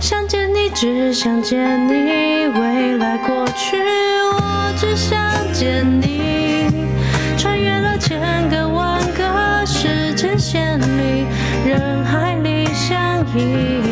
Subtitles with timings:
[0.00, 3.76] 想见你，只想见你，未来过去，
[4.32, 5.18] 我只想
[5.52, 6.86] 见你。
[7.36, 11.26] 穿越了千个万个时间线里，
[11.66, 13.82] 人海里相依，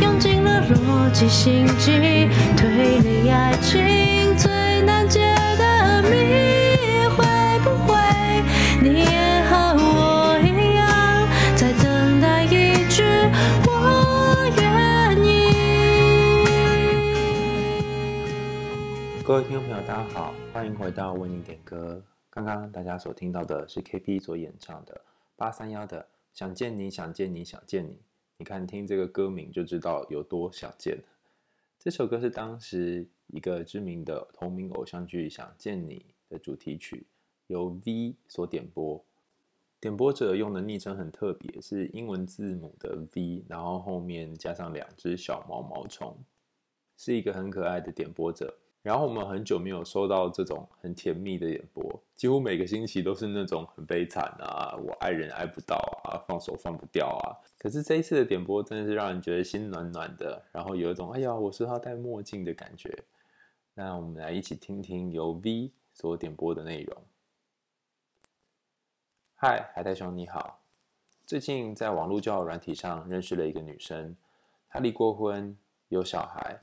[0.00, 4.05] 用尽了逻辑心机推理爱情
[19.26, 22.00] 各位听众朋友，大家好，欢迎回到为你点歌。
[22.30, 25.00] 刚刚大家所听到的是 KP 所演唱的
[25.34, 26.00] 八三幺的
[26.32, 27.90] 《想见你，想见你，想见你》。
[28.36, 31.02] 你看，听这个歌名就知道有多想见。
[31.76, 37.04] 这首歌是当时一个知名的同名偶像剧《想见你》的主题曲，
[37.48, 39.04] 由 V 所点播。
[39.80, 46.16] 点播者用的昵称很特别，是英文字母的 V，然后后面加上两只小毛毛虫，
[46.96, 48.56] 是一个很可爱的点播者。
[48.86, 55.74] 然后我们很久没有收到这种很甜蜜的点播，几乎每个星期都是那种很悲惨啊，我爱人爱不到
[56.04, 57.34] 啊，放手放不掉啊。
[57.58, 62.96] 可是这一次的点播真的是让人觉得心暖暖的，然后有一种哎呀，我是他戴墨镜的感觉。
[63.74, 66.96] 那我们来一起听听由 V 所点播的内容。
[69.34, 70.60] 嗨，海苔兄你好，
[71.26, 74.14] 最近在网络交友软体上认识了一个女生，
[74.70, 76.60] 她离过婚，有小孩，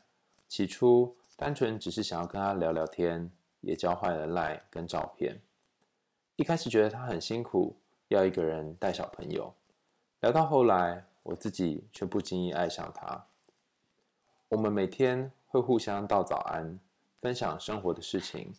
[0.48, 1.14] 起初。
[1.36, 3.30] 单纯只是想要跟他聊聊天，
[3.62, 5.42] 也交换了赖跟照片。
[6.36, 7.76] 一开始觉得他很辛苦，
[8.10, 9.54] 要一个人带小朋友。
[10.22, 13.26] 聊到后来，我自己却不经意爱上他。
[14.50, 16.80] 我们每天会互相道早安，
[17.20, 18.54] 分享生活的事情，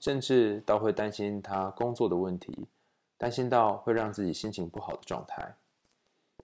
[0.00, 2.66] 甚至到会担心他工作的问题，
[3.18, 5.56] 担心到会让自己心情不好的状态。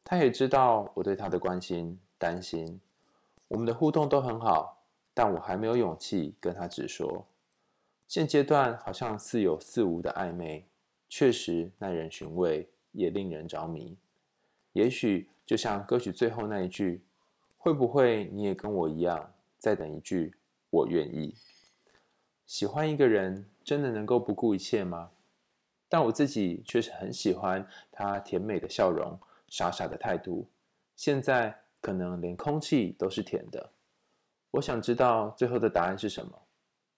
[0.02, 2.80] 他也知道我对他的关心、担心，
[3.48, 4.79] 我们的互动都很好。
[5.12, 7.26] 但我还没有勇气跟他直说。
[8.08, 10.66] 现阶段好像似有似无的暧昧，
[11.08, 13.96] 确实耐人寻味，也令人着迷。
[14.72, 17.02] 也许就像歌曲最后那一句
[17.58, 20.34] ：“会不会你也跟我一样，在等一句
[20.70, 21.34] 我愿意？”
[22.46, 25.10] 喜欢一个人真的能够不顾一切吗？
[25.88, 29.18] 但我自己却是很喜欢他甜美的笑容、
[29.48, 30.48] 傻傻的态度。
[30.94, 33.70] 现在可能连空气都是甜的。
[34.52, 36.32] 我想知道最后的答案是什么，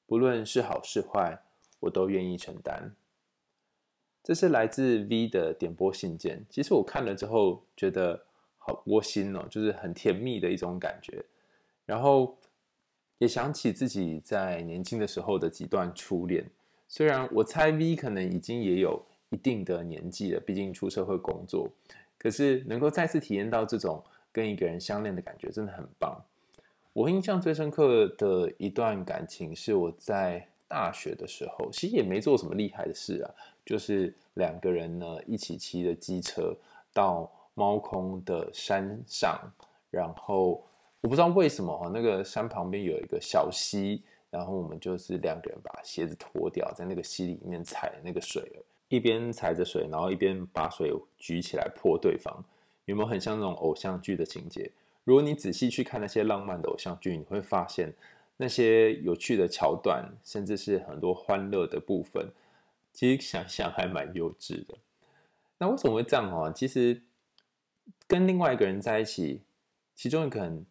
[0.07, 1.39] 不论是好是坏，
[1.81, 2.95] 我都愿意承担。
[4.23, 6.47] 这是来自 V 的点播信件。
[6.49, 8.25] 其实我看了之后觉得
[8.57, 11.25] 好窝心哦，就是很甜蜜的一种感觉。
[11.85, 12.39] 然后
[13.19, 16.49] 也想起自己在年轻的时候的几段初恋。
[16.89, 21.69] 虽然我猜 V 可能已经也有一定的年纪了，毕竟出社会工作，
[22.17, 26.25] 可是能够再次体验到这种跟一个人相恋的感觉，真的很棒。
[26.93, 36.55] 我印象最深刻的一段感情是我在大学的时候，其实也没做什么厉害的事啊，就是两个人呢一起骑着机车
[36.93, 39.41] 到猫空的山上，
[39.91, 40.63] 然后
[41.01, 48.43] 我不知道为什么哈，那个山旁边有一个小溪，然后我们就是两个人把鞋子脱掉，在那个溪里面踩那个水，
[48.89, 52.45] 一边踩着水，然后一边把水举起来泼对方，
[52.85, 54.71] 有没有很像那种偶像剧的情节？
[55.05, 57.93] 如果你仔细去看那些浪漫的偶像剧，你会发现
[58.37, 62.31] 那些有趣的桥段，甚至是很多欢乐的部分，
[62.93, 64.79] 其实想想还蛮幼稚的。
[65.59, 66.53] 那为什么会这样啊？
[66.53, 67.03] 其实
[68.07, 69.43] 跟另外一个人在一起，
[69.97, 70.65] 其中一个很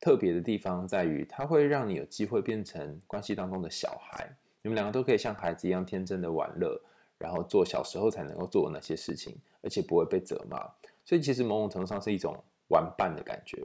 [0.00, 4.36] 特别的地方在于，它会让你有机会变成关系当中的小孩。
[4.60, 6.78] 你们两个都可以像孩子一样天真的玩乐，
[7.16, 10.58] 然后做小时候才能够做的那些事情，而且不会被责骂。
[11.06, 12.36] 所以其实某种程度上是一种。
[12.68, 13.58] 玩伴的感觉，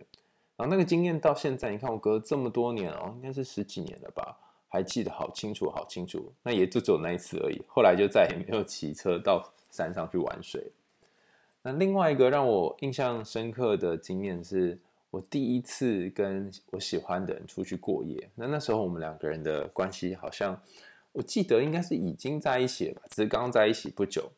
[0.55, 4.37] 然后那个经验到现在，你看我隔了这么多年哦，应该是十几年了吧，
[4.69, 6.31] 还记得好清楚，好清楚。
[6.43, 10.71] 那也就只有那一次而已，后来就再也没有骑车到山上去玩水。
[11.63, 14.77] 那另外一个让我印象深刻的经验是，
[15.09, 18.29] 我第一次跟我喜欢的人出去过夜。
[18.35, 20.55] 那那时候我们两个人的关系好像，
[21.11, 24.31] 我记得应该是已经在一起了吧，只是刚在一起不久，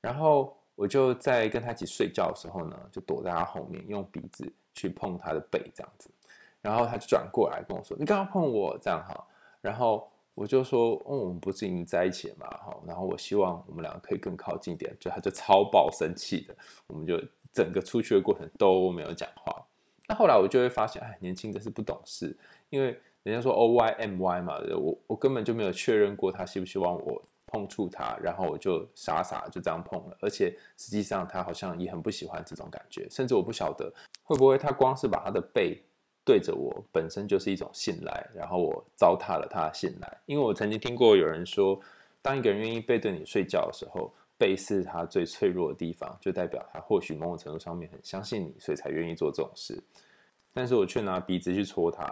[0.00, 0.56] 然后。
[0.76, 6.08] 我就在跟他一起睡觉的时候呢，就躲在他后面，用鼻子去碰他的背，这样子。
[6.60, 9.26] 然后他就转过来跟我说：“你干嘛碰我？”这样哈。
[9.60, 12.46] 然后我就说：“哦，我们不是已经在一起了嘛？
[12.48, 12.76] 哈。
[12.86, 16.54] 然后我希望我们两个可以更靠近一点。”就他就超爆生气的，
[16.88, 17.20] 我们就
[17.52, 19.64] 整个出去的过程都没有讲话。
[20.08, 22.36] 那后来我就会发现，哎，年轻的是不懂事，
[22.68, 27.22] 因为人家说 O Y M Y 嘛，我我根本就没有确认过他希不希望我。
[27.56, 33.90] 碰触他，然后我就傻傻就这样碰了，而且实际上他好像也很不喜欢这种感觉，甚至我不晓得
[34.22, 35.82] 会不会他光是把他的背
[36.22, 40.18] 对着我，本身就是一种信赖，然后我糟蹋了他的信赖？
[40.26, 41.80] 因为我曾经听过有人说，
[42.20, 49.82] 当一个人愿意背对你睡觉的时候，背是他最脆弱的地方，就代表他或许某种程度上面很相信你，所以才愿意做这种事。
[50.52, 52.04] 但是我却拿鼻子去戳他，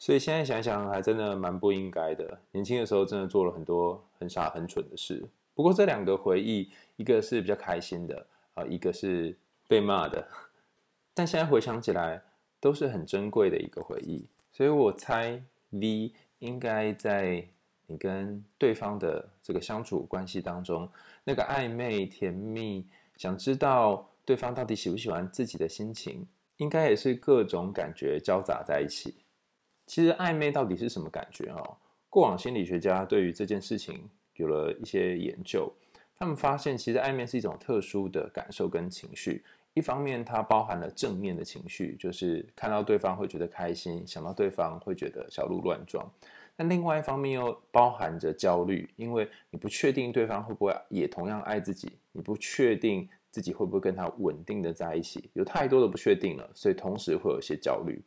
[0.00, 2.40] 所以现在想想还真的蛮不应该的。
[2.52, 5.22] 年轻的时候真的做了很多很傻很蠢的事。
[5.54, 9.36] 不过这两个回忆，一个是比较开心的啊，一个是
[9.68, 10.26] 被骂的。
[11.12, 12.22] 但现在回想起来，
[12.58, 14.26] 都是很珍贵的一个回忆。
[14.50, 17.46] 所以我猜 V 应该在
[17.86, 20.88] 你跟对方的这个相处关系当中，
[21.24, 22.86] 那个暧昧甜蜜，
[23.18, 26.26] 想知道对方到底喜不喜欢自己的心情，
[26.56, 29.14] 应该也是各种感觉交杂在一起。
[29.90, 31.50] 其实暧昧到底是什么感觉？
[31.50, 31.76] 哦，
[32.08, 35.68] 过往心理学家对于这件事情有了一些研究，
[36.16, 39.42] 他们发现其实暧昧是一种特殊的感受跟情绪。
[39.74, 46.08] 一方面，它包含了正面的情绪，就是看到对方会觉得开心，想到对方会觉得小鹿乱撞。
[46.54, 58.00] 但另外一方面又包含着焦虑，因为你不确定对方会不会也同样爱自己，你不确定自己会不会跟他稳定的在一起，有太多的不确定了，所以同时会有一些焦虑。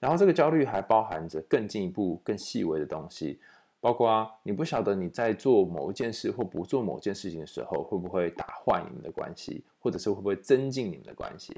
[0.00, 3.38] 然后这个焦虑还包含着更进一步、更细微的东西。
[3.82, 11.56] 包括你不晓得你在做某一件事或不做某件事情的时候，会不会打坏你们的关系，或者是会不会增进你们的关系。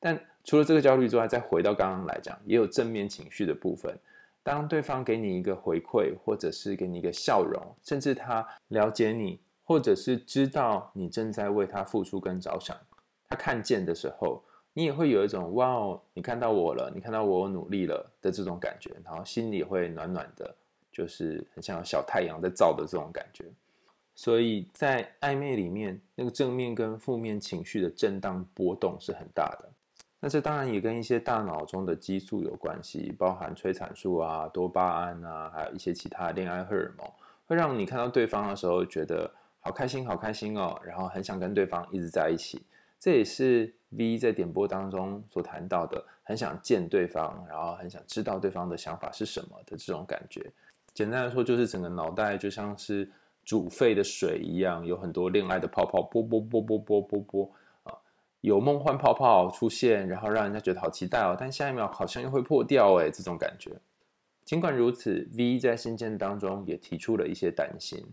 [0.00, 3.96] 但除了这个焦虑之外，再回到刚刚来讲，也有正面情绪的部分。
[4.42, 12.76] 当对方给你一个回馈，或者是给你一个笑容，甚至他了解你，或者是知道你正在为他付出跟着想，
[13.28, 14.42] 他看见的时候，
[14.72, 20.54] 你也会有一种哇哦，你看到我了，你看到我努力了的这种感觉，然后心里会暖暖的。
[20.94, 23.46] 就是很像小太阳在照的这种感觉，
[24.14, 29.70] 所以在暧昧里面，那个正面跟负面情绪的震荡波动是很大的。
[30.20, 37.10] 那这当然也跟一些大脑中的激素有关系，包含催产素啊、多巴胺啊，还有一些其他恋爱荷尔蒙，
[37.46, 42.62] 会让你看到对方的时候觉得好开心、好开心哦，然后很想跟对方一直在一起。
[42.98, 50.50] 这也是 V 在点播当中所谈到的，很想见对方，然后很想知道对方的想法是什么的这种感觉。
[50.94, 53.10] 简单来说，就是整个脑袋就像是
[53.44, 57.52] 煮沸的水一样，有很多恋爱的泡泡，啵啵啵啵啵啵啵
[57.84, 57.94] 啊，
[58.40, 63.70] 有梦幻泡泡出现，然后让人家觉得好期待哦，但下一秒好像又会破掉哎，这种感觉。
[64.44, 68.04] 尽管如此，V 在信件当中也提出了一些担心。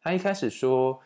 [0.00, 0.98] 他一开始说，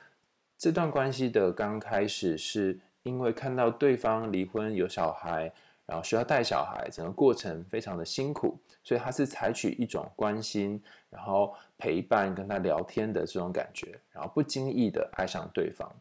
[0.56, 5.52] 这段关系的刚开始是因为看到对方离婚有小孩。
[5.84, 15.92] 然后需要带小孩，整个过程非常的辛苦，所以他是采取一种关心，然后陪伴，跟他聊天的这种感觉，然后不经意的爱上对方。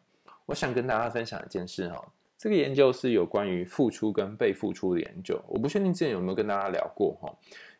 [0.46, 2.02] 我想跟大家分享一件事哈，
[2.38, 5.38] 这个研究是有关于付出跟被付出的研究。
[5.48, 7.30] 我不确定之前有没有跟大家聊过哈，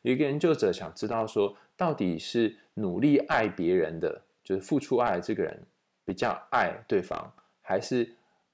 [0.02, 5.62] 有一个研究者想知道说，到底是努力爱别人的，就是付出爱这个人
[6.04, 7.32] 比较爱对方，
[7.62, 8.12] 还是？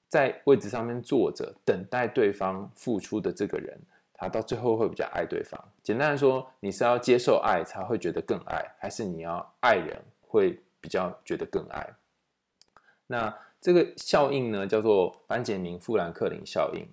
[0.09, 3.79] 在位置上面坐着等待对方付出的这个人，
[4.11, 5.63] 他到最后会比较爱对方。
[5.83, 9.95] 简单来说，你是要接受爱才会觉得更爱，还是你要爱人
[10.27, 11.87] 会比较觉得更爱？
[13.05, 16.85] 那这个效应呢，叫做班杰明·富兰克林效应。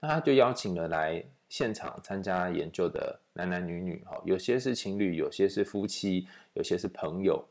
[0.00, 7.42] 那他就邀请了来现场参加研究的男男女女，哈，有些是情侣，有些是夫妻，有些是朋友。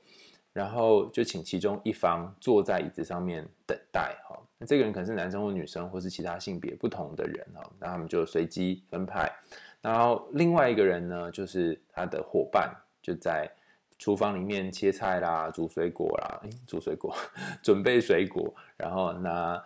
[0.53, 9.31] 然后就请其中一方坐在椅子上面等待，哈，那这个人可能是男生或女生，或是其他性别不同的人，哈，那他们就随机分派。
[9.81, 13.49] 然后另外一个人呢，就是他的伙伴，就在
[13.97, 17.15] 厨房里面切菜啦、煮水果啦，煮水果，
[17.63, 19.61] 准备水果，然后拿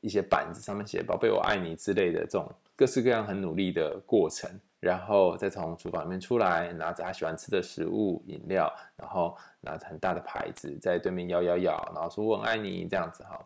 [0.00, 4.50] 一些板子上面写“宝贝，我爱你”之类的这种各式各样很努力的过程。
[4.82, 13.40] 然后再从厨房里面出来，拿着他喜欢吃的食物、饮料，然后拿着很大的牌子在对面摇摇摇，然后说“我很爱你”这样子哈。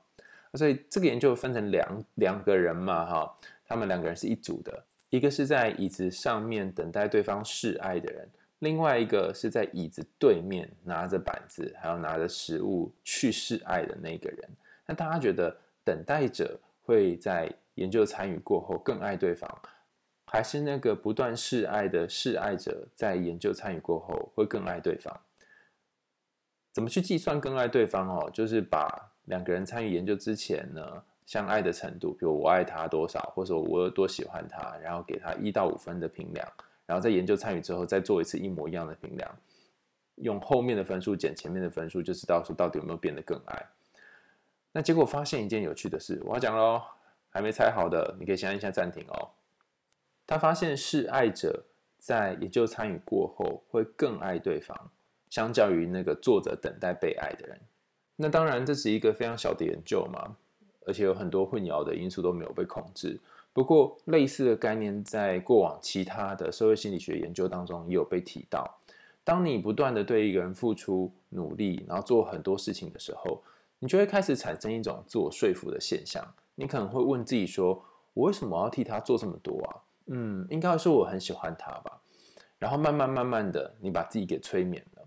[0.54, 8.26] 所以这个研究分成两两个人嘛哈，他们两个人是一组的，一个是在椅子上面等待对方示爱的人，
[8.60, 14.48] 另外一个是在椅子对面拿着板子还有拿着食物去示爱的那个人。
[14.86, 19.50] 那大家觉得等待者会在研究参与过后更爱对方？
[20.36, 25.18] 还是那个不断示爱的示爱者，在研究参与过后会更爱对方。
[26.74, 28.06] 怎么去计算更爱对方？
[28.06, 28.86] 哦，就是把
[29.24, 36.46] 两个人参与研究之前呢，相爱的程度，比如我爱他多少，或者我有多喜欢他，然后给他一到五分的评量，
[36.84, 39.38] 然后在研究参与之后再做一次一模一样的评量，
[40.16, 43.66] 用后面的分数减前面的分数，就知道说到底有没有变得更爱。
[44.70, 46.82] 那结果发现一件有趣的事，我要讲喽，
[47.30, 49.30] 还没猜好的，你可以先按一下暂停哦。
[50.26, 51.64] 他发现示爱者
[51.98, 54.90] 在研究参与过后会更爱对方，
[55.30, 57.60] 相较于那个坐着等待被爱的人。
[58.16, 60.36] 那当然这是一个非常小的研究嘛，
[60.86, 63.20] 而且有很多混淆的因素都没有被控制。
[63.52, 68.78] 不过类似的概念在过往其他的社会心理学研究当中也有被提到。
[69.24, 73.42] 当你不断的对一个人付出努力，然后做很多事情的时候，
[73.78, 76.24] 你就会开始产生一种自我说服的现象。
[76.54, 77.82] 你可能会问自己说
[78.14, 82.00] ：“我为什么要替他做这么多啊？”嗯，应该是我很喜欢他吧。
[82.58, 85.02] 然后慢慢慢慢的，你把自己给催眠了。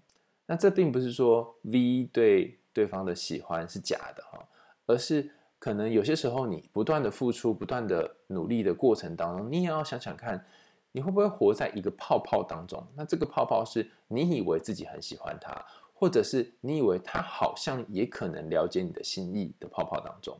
[0.46, 4.48] 那这并不是说 V 对对方的喜欢是假的哈，
[4.86, 10.44] 而是可能有些时候你不断的付出、不断的努力的过程当中，你也要想想看，
[10.91, 12.86] 你会不会活在一个泡泡当中？
[12.96, 20.39] 那这个泡泡是你以为自己很喜欢他，或者是你以为他好像也可能了解你的心意的泡泡当中。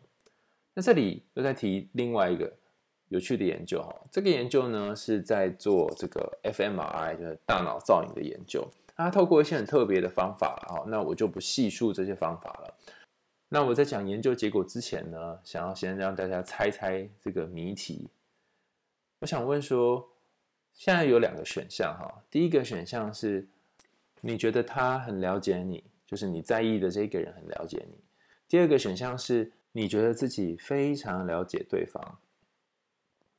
[0.74, 2.52] 那这里又在提另外一个
[3.10, 8.68] 有趣的研究哈，这个研究呢是在做这个 fMRI，就是大脑造影的研究。
[8.96, 12.76] 它透过一些很特别的方法哈，那我就不细述这些方法了。
[13.50, 18.10] 那我在讲研究结果之前呢，想要先让大家猜猜这个谜题。
[19.20, 20.08] 我想问说，
[20.74, 23.48] 现在有两个选项哈，第一个选项是
[24.22, 27.98] 你觉得他很了解你，就是你在意的这个人很了解你。
[28.48, 29.52] 第二个选项是。
[29.72, 32.20] 你觉得自己非常了解对方，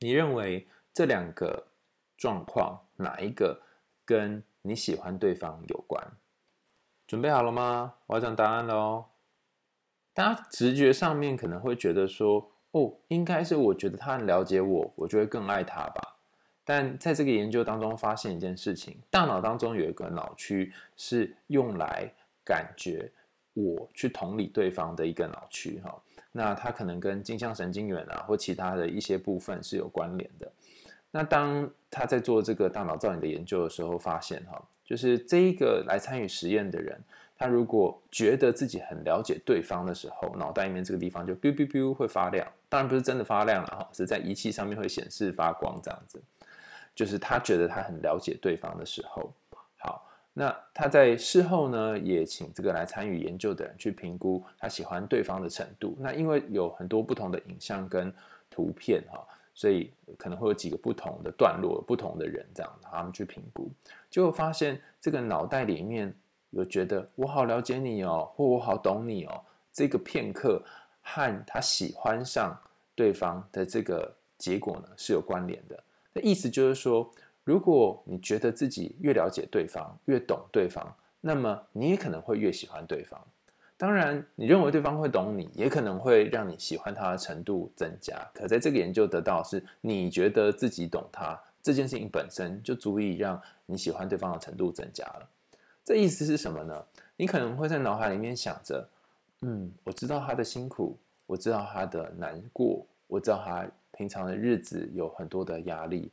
[0.03, 1.67] 你认为这两个
[2.17, 3.61] 状况哪一个
[4.03, 6.03] 跟你喜欢对方有关？
[7.05, 7.93] 准备好了吗？
[8.07, 9.05] 我要讲答案喽。
[10.11, 16.17] 大家直觉上面可能会觉得说，哦，应该是我觉得他很了解我，我就会更爱他吧。
[16.63, 22.11] 但在这个研究当中发现一件事情，大脑当中有一个脑区是用来
[22.43, 23.11] 感觉
[23.53, 26.01] 我去同理对方的一个脑区，哈。
[26.31, 30.51] 那它可能跟镜像神经元啊，或其他的一些部分是有关联的。
[31.11, 36.97] 那当他在做这个大脑造影的研究的时候，发现哈，就是这一个来参与实验的人，
[37.37, 42.47] 他如果觉得自己很了解对方的时候，脑袋里面这个地方就 biu biu biu 会发亮。
[42.69, 46.21] 当然不是真的发亮了哈，是在仪器上面会显示发光这样子。
[46.95, 49.33] 就是他觉得他很了解对方的时候。
[50.33, 55.93] 那他在事后呢，也请这个来参与研究的人去评估他喜欢对方的程度。
[55.99, 58.11] 那因为有很多不同的影像跟
[58.49, 63.69] 图片哈，所以可能会有几个不同的段落，不同的人这样，他们去评估，
[64.09, 66.13] 结果发现这个脑袋里面
[66.51, 70.63] 有觉得我好了解你哦，或我好懂你哦，这个片刻
[71.01, 72.57] 和他喜欢上
[72.95, 75.83] 对方的这个结果呢是有关联的。
[76.13, 77.11] 那意思就是说。
[77.51, 83.19] 如果你觉得自己越了解对方，越懂对方，那么你也可能会越喜欢对方。
[83.75, 88.25] 当然，你认为对方会懂你，也可能会让你喜欢他的程度增加。
[88.33, 95.27] 可在这个研究得到是，你觉得自己懂他这件事情本身就足以让你喜欢对方的程度增加了。
[95.83, 96.81] 这意思是什么呢？
[97.17, 98.87] 你可能会在脑海里面想着，
[99.41, 103.67] 嗯，我知道他的辛苦，我知道他的难过，我知道他
[103.97, 106.09] 平常的日子有很多的压力。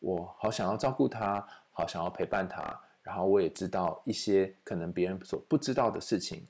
[0.00, 6.44] 我好想要照顾他，好想要陪伴他，然后我也知道一些可能别人所不知道的事情。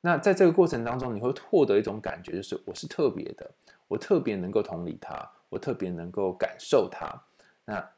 [0.00, 3.50] 那在这个过程当中，你会获得一种感觉，就是我是特别的，
[3.88, 7.12] 我特别能够同理他，我特别能够感受他。
[7.64, 7.90] 那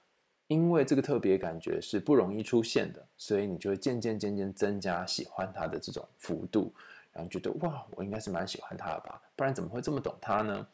[0.47, 6.73] 因为这个特别感觉是不容易出现的，所以你就会渐渐渐渐增加喜欢他的这种幅度，
[7.13, 10.67] 然后觉得哇，我应该是蛮喜欢他的吧，不然怎么会这么懂他呢？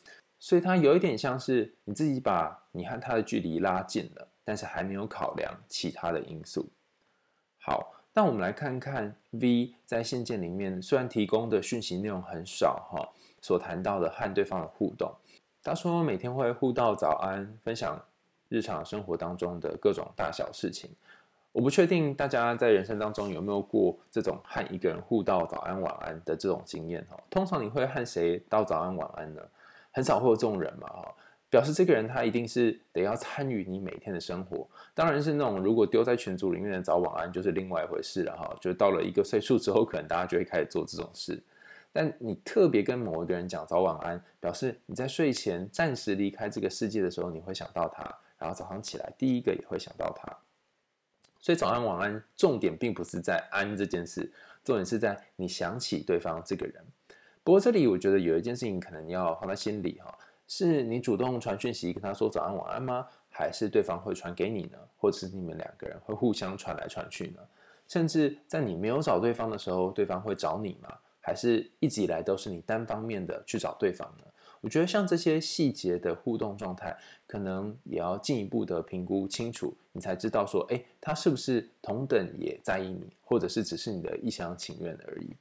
[0.44, 6.68] 所以它有一点像是你自己把你和他的距离拉近了，但是还没有考量其他的因素。
[7.58, 13.08] 好，那我们来看看 V 在信件里面虽然提供的讯息内容很少哈，
[13.40, 15.10] 所谈到的和对方的互动。
[15.62, 17.98] 他说每天会互道早安，分享
[18.50, 20.90] 日常生活当中的各种大小事情。
[21.52, 27.18] 我不确定大家在人生当中有没有过这种和一个人互道早安晚安的这种经验哈。
[27.30, 29.40] 通常你会和谁道早安晚安呢？
[29.94, 31.14] 很少会有这种人嘛，哈，
[31.48, 34.68] 表示这个人他一定是得要参与你每天的生活。
[34.92, 38.56] 当然是那种如果丢在群组里面的早晚安就是另外一回事了，哈。
[38.60, 41.42] 就到了一个岁数之后，可能大家就会开始做这种事。
[41.92, 48.02] 但你特别跟某一个人讲早晚安，表示你在睡前暂时离开这个世界的时候，你会想到他，
[48.36, 50.36] 然后早上起来第一个也会想到他。
[51.38, 54.32] 所以早安晚安，重点并不是在安这件事，
[54.64, 56.84] 重点是在你想起对方这个人。
[57.44, 63.06] 不过这里我觉得有一件事情可能你要放在心里哈，是你主动传讯息跟他说早安晚安吗？
[63.28, 64.78] 还是对方会传给你呢？
[64.96, 67.40] 或者是你们两个人会互相传来传去呢？
[67.86, 70.88] 甚至在你没有找对方的时候，对方会找你吗？
[71.20, 74.24] 还是一直以来都是你单方面的去找对方呢？
[74.62, 76.96] 我觉得像这些细节的互动状态，
[77.26, 85.36] 可能也要进一步的评估清楚，你才知道说，哎，他是不是同等也在意你，或者是只是你的一厢情愿而已。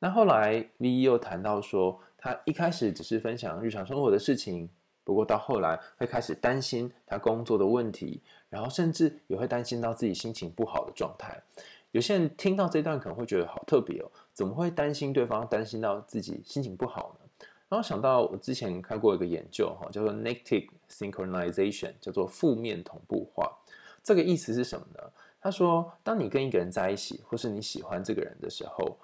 [0.00, 4.68] 那后来 V 又谈到说，他一开始只是分享日常生活的事情，
[5.04, 11.40] 不过到后来会开始担心他工作的问题，然后甚至也会担心到自己心情不好的状态。
[11.92, 17.46] 有些人听到这段可能会觉得好特别哦，怎么会担心对方，担心到自己心情不好呢？
[17.68, 23.50] 然后想到我之前看过一个研究，哈，叫做 negative synchronization，叫做负面同步化。
[24.02, 25.00] 这个意思是什么呢？
[25.40, 28.96] 他说，当你跟一个人在一起，或是你喜欢这个人的时候，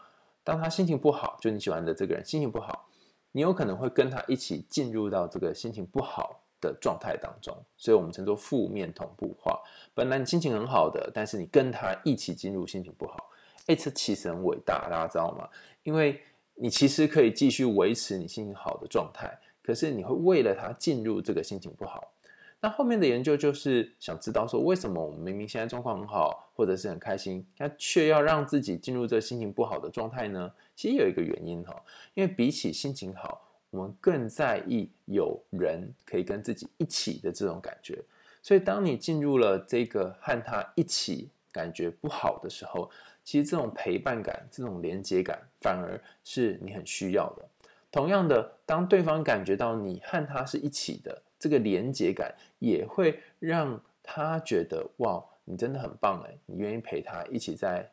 [0.46, 2.88] 当他心情不好，就你喜欢的这个人心情不好，
[3.32, 9.60] 你有可能会跟他一起进入到这个心情不好的状态当中，所以我们称作负面同步化。
[9.92, 13.28] 本来你心情很好的，但是你跟他一起进入心情不好，
[13.66, 15.48] 哎，这其实很伟大，大家知道吗？
[15.82, 16.22] 因为
[16.54, 22.12] 你其实可以继续维持你心情好的状态，可是你会为了他进入这个心情不好。
[22.60, 30.50] 那后面的研究就是想知道说，为什么我们明明现在状况很好，或者是很开心，那却要让自己进入这心情不好的状态呢？
[30.74, 31.80] 其实有一个原因哈，
[32.14, 38.02] 因为比起心情好，我们更在意有人可以跟自己一起的这种感觉。
[38.42, 42.90] 所以当你进入了这个和他一起感觉不好的时候，
[43.22, 47.44] 其实这种陪伴感、这种连接感，反而是你很需要的。
[47.90, 57.88] 同样的，当对方感觉到你和他是一起的，这个连接感也会让他觉得哇，你真的很棒哎，你愿意陪他一起在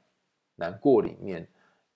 [0.56, 1.48] 难过里面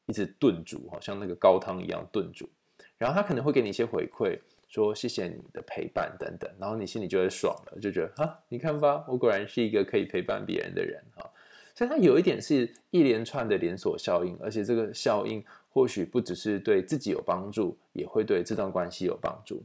[0.06, 2.50] 一直炖煮，好像那个高汤一样炖煮。
[2.98, 4.38] 然后他可能会给你一些回馈，
[4.68, 11.30] 说谢谢你的陪伴等等，然后你心里就会爽了，就觉得哈，你看吧，我果然是一个可以陪伴别人的人哈。
[11.76, 19.64] 所以它有一点是一连串的连锁效应，而且这个效应或许不只是对自己有帮助，也会对这段关系有帮助。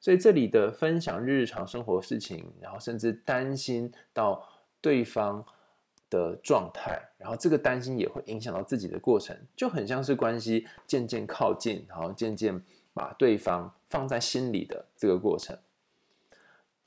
[0.00, 4.46] 所以这里的分享日常生活事情，然后甚至担心到
[4.80, 5.44] 对方
[6.08, 12.62] 的状态，然后这个担心也会影响到自己的过程，就很像是关系渐渐靠近，然后渐渐
[12.94, 15.58] 把对方放在心里的这个过程。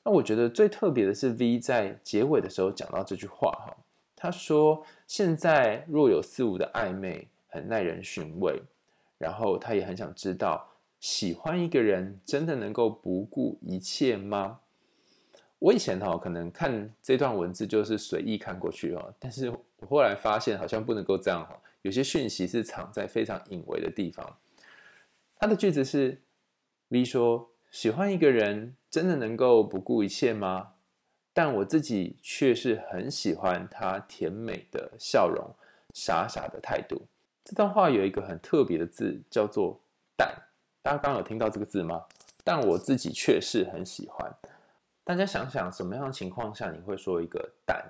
[0.02, 3.76] 那我觉得最特别的是 V 在结尾的时候讲到这句话哈。
[4.16, 8.62] 他说：“现在若有似无的暧昧，很耐人寻味。
[9.16, 10.69] 然后他也很想知道，
[11.00, 14.60] 喜欢一个人真的能够不顾一切吗？”
[15.58, 24.38] 我以前哈可能看这段文字就是随意看过去哦，但是我后来发现好像不能够这样哈，有些讯息是藏在非常隐微的地方。
[25.36, 26.22] 他的句子是
[26.88, 30.74] ：V 说：“喜欢一个人真的能够不顾一切吗？”
[31.32, 35.54] 但我自己却是很喜欢他甜美的笑容、
[35.94, 37.06] 傻傻的态度。
[37.44, 39.80] 这段话有一个很特别的字，叫做
[40.16, 40.34] “但”。
[40.82, 42.04] 大家刚有听到这个字吗？
[42.42, 44.32] 但我自己却是很喜欢。
[45.04, 47.84] 大家想想，什么样的情况下你会说一个“但”，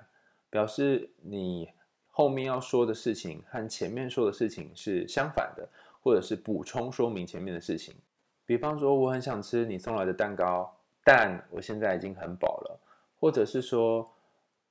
[0.51, 1.69] 表示你
[2.09, 5.67] 后面要说的事情和前面说的事情是相反的，
[6.03, 7.95] 或者是补充说明前面的事情。
[8.45, 10.75] 比方说，我很想吃你送来的蛋糕，
[11.05, 12.79] 但我现在已经很饱了。
[13.21, 14.11] 或者是说，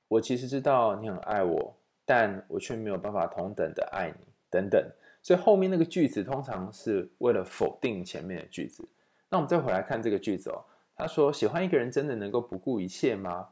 [0.07, 1.73] 我其实知道你很爱我，
[2.05, 4.85] 但我却没有办法同等的爱你，等等。
[5.21, 8.87] 所以后面那个句子通常是为了否定前面的句子。
[9.29, 13.47] 那我们再回来看这个句子哦，他说：“喜欢一个人真的能够不顾一切吗？”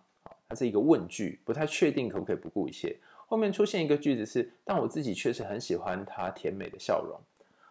[0.50, 3.00] 它是一个问句，不太确定可不可以不顾一切。
[3.28, 7.20] 后面出现一个句子是：“但我自己确实很喜欢他甜美的笑容。”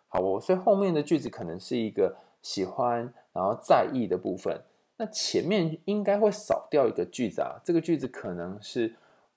[0.07, 4.59] 好哦，所以后面的句子可能是一个喜欢然后在意的部分。
[4.97, 8.95] 那前面应该会少掉一个句子啊，这个句子可能是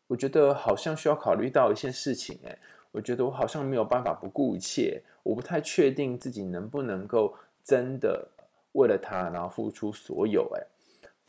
[0.08, 2.58] 我觉得好像需要考虑到一些事情诶，
[2.92, 8.28] 我觉得我好像没有办法不顾一切，我不太确定自己能不能够真的
[8.74, 10.68] 为了他然后付出所有诶，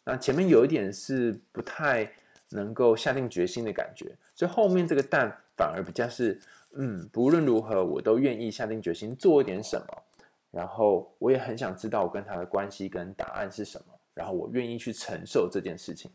[0.04, 2.10] 那前面有一点是不太
[2.50, 6.40] 能够下定决心的感觉，所以后面这个但反而比较是
[6.74, 10.02] 嗯，不论如何我都愿意下定决心做一点什么，
[10.50, 13.86] 然后我也很想知道我跟他的关系跟答案是什么。
[14.14, 16.10] 然后我愿意去承受这件事情，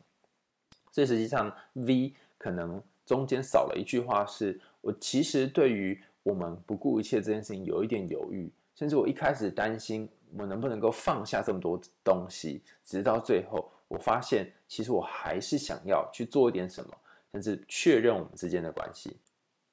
[0.92, 16.94] 这实际上 V 可能中间少了一句话，是我其实对于我们不顾一切这件事情有一点犹豫，甚至我一开始担心我能不能够放下这么多东西，直到最后我发现其实我还是想要去做一点什么，
[17.32, 19.18] 甚至确认我们之间的关系。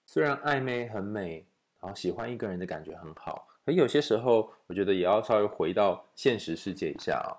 [0.07, 1.45] 虽然暧昧很美，
[1.81, 7.35] 然后喜欢一个人的感觉很好，可有些时候我觉得也要稍微回到现实世界一下啊。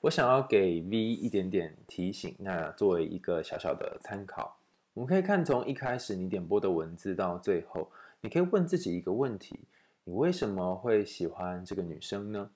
[0.00, 4.56] 我想要给 V 一点点提醒，那作为一个小小的参考，
[4.96, 7.86] 我们可以看从一开始你点播的文字到最后，
[8.22, 9.60] 你可以问自己一个问题：
[10.04, 12.48] 你为什么会喜欢这个女生呢？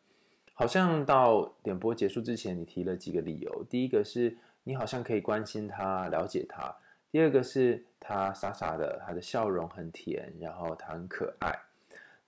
[0.54, 3.62] 好像到点播结束之前，你提了几个理由。
[3.68, 6.74] 第一个是你好像可以关心她、了解她；
[7.12, 11.52] 第二个是她傻傻的，她的笑容很甜，然后她很可爱；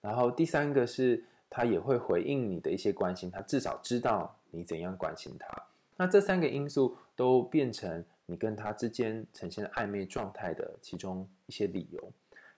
[0.03, 5.63] 然后第三个是她也会回应你的一些关心，她至少知道你怎样关心她。
[5.97, 12.13] 那这三个因素都变成你跟他之间呈现暧昧状态的其中一些理由。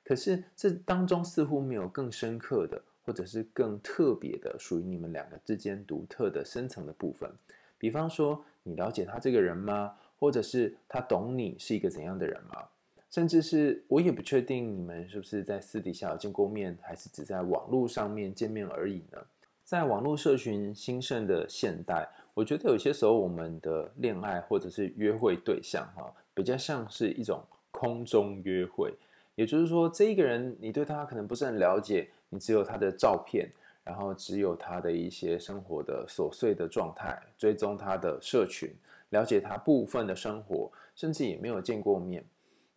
[0.04, 2.82] 可是这当中似乎没有更深刻的。
[3.06, 7.30] 或者是更特别的，属于你们两个之间独特的深层的部分。
[7.76, 9.94] 比方说，你了解他这个人吗？
[10.18, 12.66] 或者是他懂你是一个怎样的人吗？
[13.10, 19.18] 甚至是我也不确定你们是不是在私底下有见过面，还是只在网络上面见面而已呢？
[19.64, 28.92] 在网络社群兴盛的现代，我觉得有些时候我们的恋爱或者是约会对象，哈，比较像是一种空中约会。
[29.36, 32.08] 也就是说，这一个人你对他可能不是很了解。
[32.30, 33.48] 你只有他的照片，
[33.84, 38.74] 然后只有他的一些生活的琐碎的状态，追踪他的社群，
[39.10, 42.24] 了解他部分的生活，甚至也没有见过面，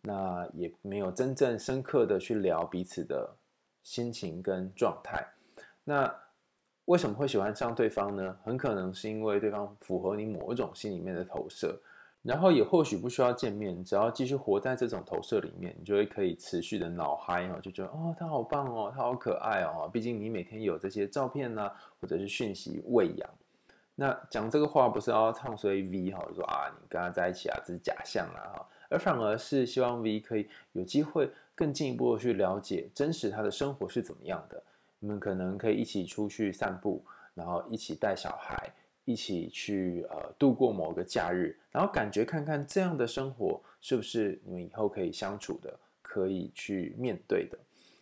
[0.02, 3.28] 那也没有真正深刻的去聊彼此的
[3.82, 5.26] 心情跟状态。
[5.82, 6.14] 那
[6.88, 8.34] 为什么会喜欢上对方呢？
[8.42, 11.78] 很可能是因为对方符合你某一种心里面的投射。
[12.22, 19.88] 然后也或许不需要见面，只要继续活在这种投射里面，你就会可以持续的脑嗨哦，就觉得哦，他好棒哦，他好可爱哦。
[19.92, 23.30] 毕竟你每天有这些照片呐、啊，或者是讯息喂养。
[23.94, 34.62] 那讲这个话不是要唱衰 V 哈，说啊，你跟他在一起啊，这是假象啊哈，而反而是希望 V 可以有机会更进一步的去了解真实他的生活是怎么样的。
[34.98, 38.72] 你们可能可以一起出去散步，然后一起带小孩。
[39.04, 47.56] 一起去呃度过某个假日，然后感觉看看这样的生活是不是你们以后可以相处的，可以去面对的。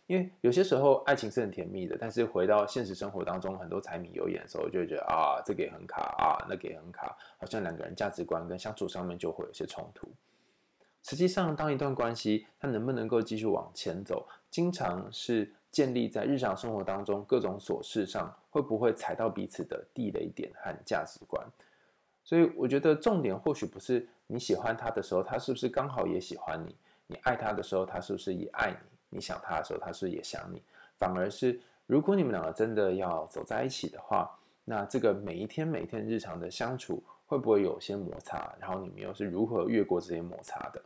[0.05, 10.09] 因为有些时候爱情是很甜蜜的，但是回到现实生活当中，很多柴米油盐的时候，就会觉得啊，这个也很卡啊，那个也很卡，好像两个人价值观跟相处上面就会有些冲突。
[11.03, 15.53] 实际上，当一段关系它能不能够继续往前走，经常是。
[15.77, 21.45] 建立在日常生活当中各种琐事上，会不会踩到彼此的地雷点和价值观？
[22.23, 26.71] 所以我觉得重点或许不是你喜欢他的时候，他是不是刚好也喜欢你；
[27.05, 28.77] 你爱他的时候，他是不是也爱你；
[29.11, 30.63] 你想他的时候，他是不是也想你。
[30.97, 34.35] 反而是，如果你们两个真的要走在一起的话，
[34.65, 38.51] 那这个每一天每一天日常的相处，会不会有些摩擦？
[38.59, 40.81] 然后你们又是如何越过这些摩擦的？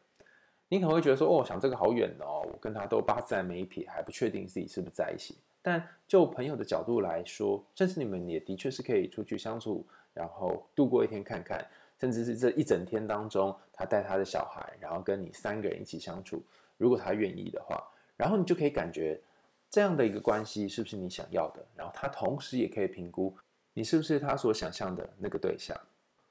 [0.72, 5.36] 你可能会觉得说，哦，想这个好远哦，我跟他都八字还没一撇，还不确定自己是不是在一起。
[5.62, 11.62] 但就朋友的角度来说，甚至你们也的确是可以出去相处，然后度过一天看看，
[12.00, 16.42] 甚至是这一整天当中，他带他的小孩，然后跟你三个人一起相处，
[16.78, 17.84] 如果他愿意的话，
[18.16, 19.20] 然后你就可以感觉
[19.70, 23.36] 这样的一个关系是不是你想要的，然后他同时也可以评估
[23.74, 25.78] 你是不是他所想象的那个对象。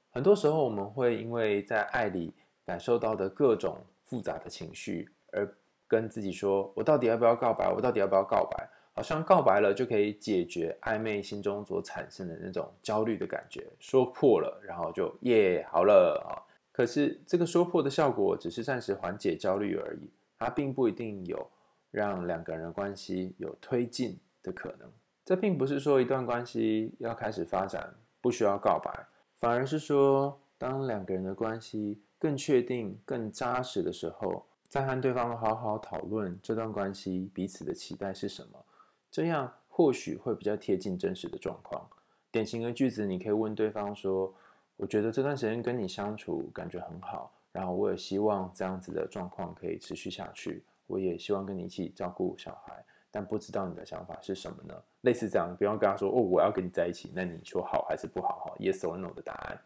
[0.09, 2.33] 很多时候我们会因为在爱里
[2.65, 3.77] 感受到的各种。
[4.11, 5.49] 复杂的情绪，而
[5.87, 7.71] 跟自己说：“我到底要不要告白？
[7.71, 8.69] 我到底要不要告白？
[8.91, 13.65] 好像告白了就可以解决暧昧心中所产生的那种焦虑的感觉。
[13.79, 16.43] 说破了，然后就耶，好了啊！
[16.73, 21.49] 可是这个说破的效果只是暂时缓解焦虑而已，它并不一定有
[21.89, 24.91] 让两个人的关系有推进的可能。
[25.23, 38.63] 这并不是说一段关系要开始发展不需要告白，反而是说当两个人的关系。”更确定、更扎实的时候，再和对方好好讨论这段关系彼此的期待是什么，
[39.09, 41.83] 这样或许会比较贴近真实的状况。
[42.29, 44.31] 典型的句子，你可以问对方说
[44.77, 50.63] ：“我觉得这段时间跟你相处感觉很好，然后我也希望这样子的状况可以持续下去。
[50.85, 58.45] 我也希望跟你一起照顾小孩，但不知道你的想法是什么呢？”类似这样，不要跟他说：“哦，我要跟你在一起。”那你说好还是不好？
[58.45, 59.59] 哈，Yes or No 的答案。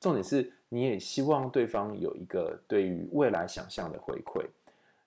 [0.00, 4.42] 重点是，你也希望对方有一个对于未来想象的回馈。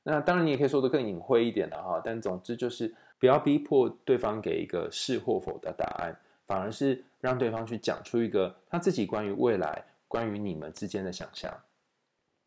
[0.03, 1.99] 那当然，你也可以说的更隐晦一点的哈。
[2.03, 11.51] 但总之就是，不要逼迫对方给一个是或否的答案，反而是让对方去讲出一个他自己关于未来、关于你们之间的想象。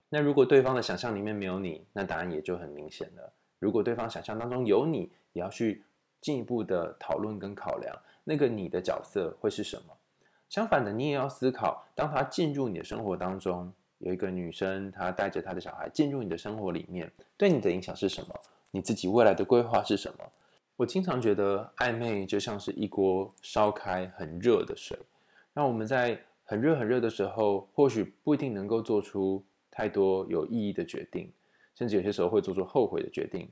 [0.09, 3.33] 那如果对方的想象里面没有你，那答案也就很明显了。
[3.59, 5.83] 如果对方想象当中有你，也要去
[6.21, 9.96] 进一步的讨论跟考量，那个你的角色会是什么？
[10.57, 18.35] 相反的，你也要思考，当他进入你的生活当中，有一个女生，她带着她的小孩进入你的生活里面，对你的影响是什么？
[18.71, 20.25] 你自己未来的规划是什么？
[20.77, 24.99] 我经常觉得暧昧就像是一锅烧开很热的水，
[25.53, 31.31] 那我们在很热很热的时候，或许不一定能够做出太多有意义的决定，
[31.75, 33.47] 甚至有些时候会做出后悔的决定。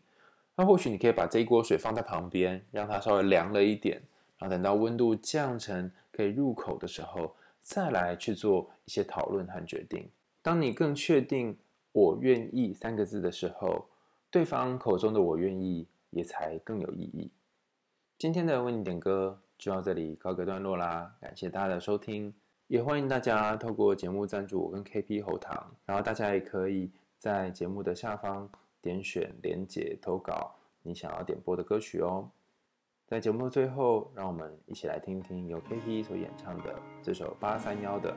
[0.57, 4.01] 那或许你可以把这一锅水放在旁边，让它稍微凉了一点，
[4.39, 5.93] 然后等到温度降成。
[6.15, 10.09] 可以入口的时候，再来去做一些讨论和决定。
[10.41, 11.57] 当你更确定
[11.91, 13.87] “我愿意”三个字的时候，
[14.31, 17.31] 对方口中的“我愿意”也才更有意义。
[18.19, 22.33] 今天的为你点歌就到这里告个段落啦，感谢大家的收听，
[22.69, 28.49] 也欢迎大家透过节目赞助我跟 KP 喉糖，然后大家也可以在节目的下方
[28.81, 32.31] 点选连结投稿你想要点播的歌曲哦。
[33.07, 38.11] 在节目的最后，让我们一起来听听由 K T 所演唱的这首八三夭的《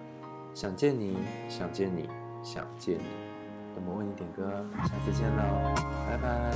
[0.53, 1.17] 想见你，
[1.49, 2.09] 想见你，
[2.41, 3.01] 想见你》。
[3.75, 5.43] 我们为你点歌，下次见喽，
[6.07, 6.51] 拜拜。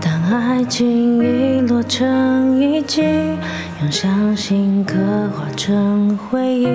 [0.00, 3.38] 当爱情遗落成遗迹。
[3.82, 4.94] 用相信刻
[5.36, 6.66] 画成回忆，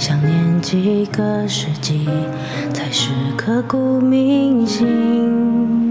[0.00, 2.08] 想念几个世纪
[2.72, 5.83] 才是刻骨铭心。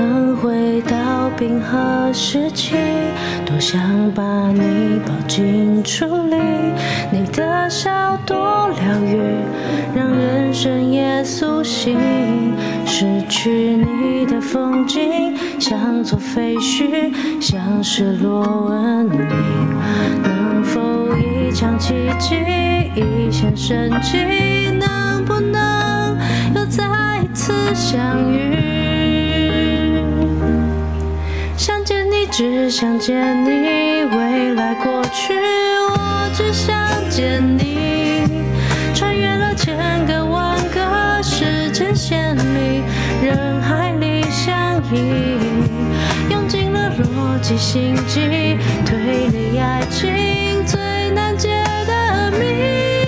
[0.00, 2.74] 能回到冰河时期，
[3.44, 6.36] 多想把你抱进处里，
[7.12, 9.20] 你的笑多疗愈，
[9.94, 11.98] 让人生也苏醒。
[12.86, 19.20] 失去你的风景，像座废墟，像失落文明。
[20.22, 20.80] 能否
[21.18, 22.36] 一场奇迹，
[22.94, 24.16] 一线生机？
[24.78, 26.16] 能不能
[26.54, 26.84] 又再
[27.22, 28.79] 一次相遇？
[32.40, 35.34] 只想见你，未来过去，
[35.90, 36.74] 我只想
[37.10, 38.22] 见你。
[38.94, 39.76] 穿越了千
[40.06, 42.82] 个万个时间线里。
[43.22, 45.36] 人海里相依，
[46.30, 52.99] 用尽了逻辑心机推理爱情最难解的谜，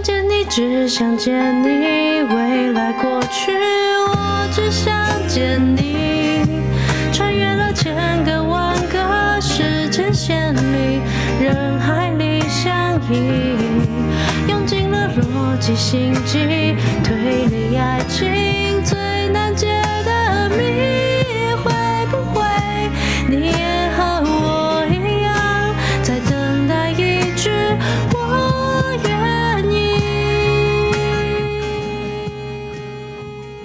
[0.00, 4.96] 想见你，只想见你，未来过去，我只想
[5.28, 6.40] 见你。
[7.12, 11.02] 穿越了千个万个时间线里，
[11.38, 13.58] 人海里相依，
[14.48, 19.66] 用尽了逻辑心机推理爱情最难解
[20.06, 21.09] 的谜，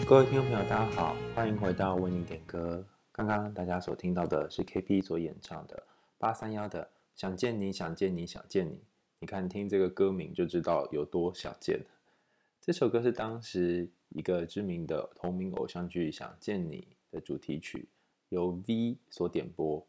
[0.08, 2.86] 各位听众朋友，大家好，欢迎回到为你点歌。
[3.12, 5.82] 刚刚大家所听到的是 KP 所演唱的
[6.20, 6.84] 八三幺的
[7.15, 8.76] 《想见你，想见你，想见你》。
[9.18, 11.80] 你看，听这个歌名就知道有多想见。
[12.62, 17.88] 这首歌是当时一个知名的同名偶像剧《想见你》的主题曲，
[18.30, 19.84] 由 V 所点播。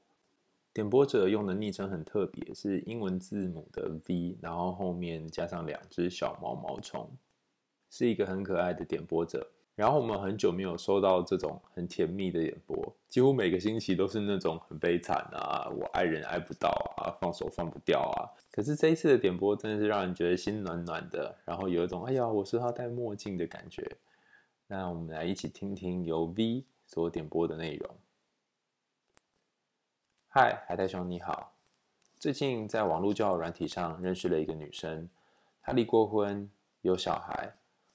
[0.73, 7.07] 点播者用的昵称很特别，是英文字母的 V，然后后面加上两只小毛毛虫，
[7.91, 9.47] 是一个很可爱的点播者。
[9.77, 18.25] 然后我们很久没有收到这种很甜蜜的点播，几乎每个星期都是那种很悲惨啊，我爱人爱不到啊，放手放不掉啊。
[18.51, 23.87] 可是这一次的点播真的是让人觉得心暖暖的，然后有一种哎呀，我是他戴墨镜的感觉。
[24.67, 27.97] 那我们来一起听听由 V 所点播的内容。
[30.29, 31.53] 嗨，海苔熊你好，
[32.19, 35.07] 最近在网络交友软体上认识了一个女生，
[35.61, 37.53] 她离过婚，有小孩，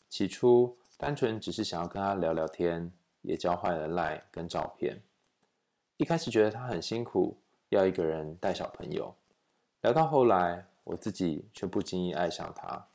[0.07, 0.77] 起初。
[1.01, 2.91] 单纯只是想要跟他聊聊天，
[3.23, 5.01] 也交换了赖跟照片。
[5.97, 7.35] 一开始觉得他很辛苦，
[7.69, 9.15] 要一个人带小朋友。
[9.81, 12.85] 聊到后来，我自己却不经意爱上他。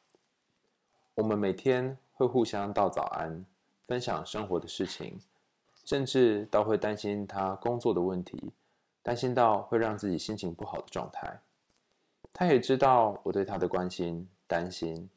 [1.16, 3.44] 我们每天会互相道早安，
[3.88, 5.18] 分享生活的事情，
[5.84, 8.52] 甚至到会担心他工作的问题，
[9.02, 11.40] 担心到会让自己心情不好的状态。
[12.32, 15.10] 他也知道我对他的关心、担心，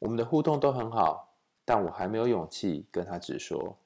[0.00, 1.27] 我们的互动都很好。
[1.68, 3.76] 但我还没有勇气跟他直说。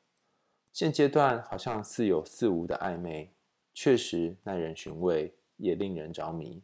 [0.73, 3.29] 现阶段好像似有似无的暧昧，
[3.75, 6.63] 确实耐人寻味，也令人着迷。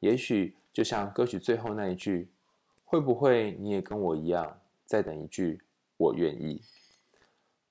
[0.00, 2.28] 也许就像歌曲最后那一句，
[2.84, 5.62] 会不会你也跟我一样，再等一句
[5.96, 6.60] “我愿意”？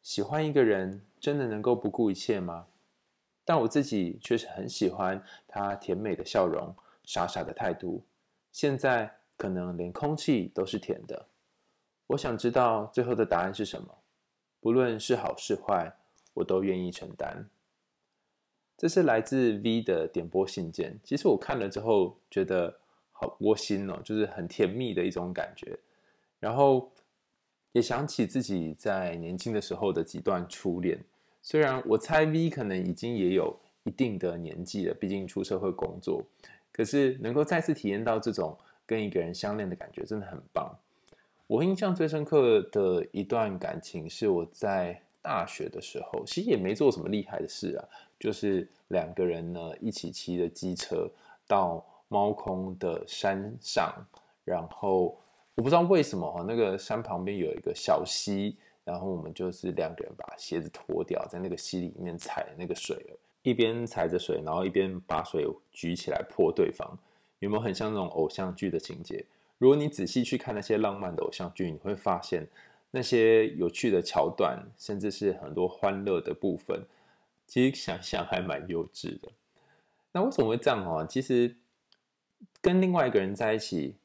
[0.02, 2.66] 喜欢一个人真的能够不顾一切吗？
[3.46, 8.04] 但我自己却是很喜欢他甜美的笑容、傻傻的态度。
[8.52, 11.28] 现在可能连空气都是甜的。
[12.08, 13.98] 我想知道最后的答案是什么，
[14.60, 15.96] 不论是好是坏，
[16.34, 17.50] 我都愿意承担。
[18.78, 21.00] 这是来自 V 的点播信件。
[21.04, 22.80] 其实我看了之后觉得
[23.12, 25.78] 好窝心哦，就是很甜蜜的一种感觉。
[26.40, 26.92] 然后。
[27.76, 31.04] 也想起自己在年轻的时候的几段初恋，
[31.42, 36.24] 虽然我猜 V 可能已经也有一定的年纪了，毕竟出社会工作，
[36.72, 40.72] 可是能够再次体验到这种跟一个人相恋的感觉，真的很棒。
[41.48, 47.86] 我印象最深刻的一段感情是我在大学的时候，其实也没做什么厉害的事啊，
[48.20, 51.10] 就是两个人呢一起骑着机车
[51.48, 53.94] 到猫空的山上，
[54.44, 55.18] 然后。
[55.56, 62.98] 我不知道为什么哈，那个山旁边有一个小溪，然后我们就是两个人把鞋子脱掉，在那个溪里面踩那个水，
[63.44, 66.98] 一边踩着水，然后一边把水举起来泼对方，
[67.38, 69.24] 有没有很像那种偶像剧的情节？
[69.58, 72.48] 如果你仔细去看那些浪漫的偶像剧，你会发现
[72.92, 76.86] 那些有趣的桥段，甚至是很多欢乐的部分，
[77.48, 79.32] 其实想想还蛮幼稚的。
[80.12, 81.06] 那为什么会这样啊？
[81.06, 81.56] 其实
[82.62, 83.96] 跟另外一个人在一起，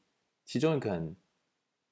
[0.45, 1.15] 其中一个很。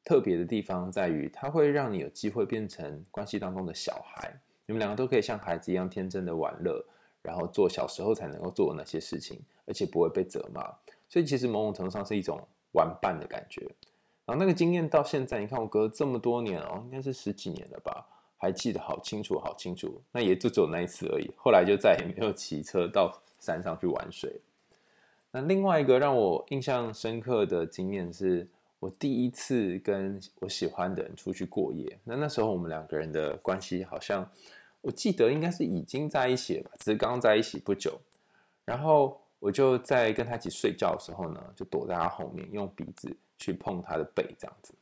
[0.04, 4.34] 特别的地方在于，它会让你有机会变成关系当中的小孩，
[4.66, 6.82] 你们两个都可以像孩子一样天真的玩乐，
[7.22, 10.64] 然后做小时候才能够做的那些事情，而且不会被责骂。
[11.10, 12.42] 所以其实某种程度上是一种
[12.78, 13.62] 玩伴的感觉。
[14.26, 18.06] 然后那个经验到现在，你看我隔了这么多年哦，应该是十几年了吧，
[18.38, 20.00] 还记得好清楚，好清楚。
[20.12, 24.40] 那也就只有那一次而已，后来就再也没有骑车到山上去玩水。
[25.32, 28.48] 那另外一个让我印象深刻的经验是。
[28.80, 34.24] 我第一次跟我喜欢的人出去过夜，那那时候我们两个人的关系好像，
[34.82, 38.00] 我记得应该是已经在一起了吧，只是刚在一起不久。
[38.66, 44.74] 然后我就在跟他一起睡觉的时候呢，就躲在他后面，用鼻子去碰他的背这样子。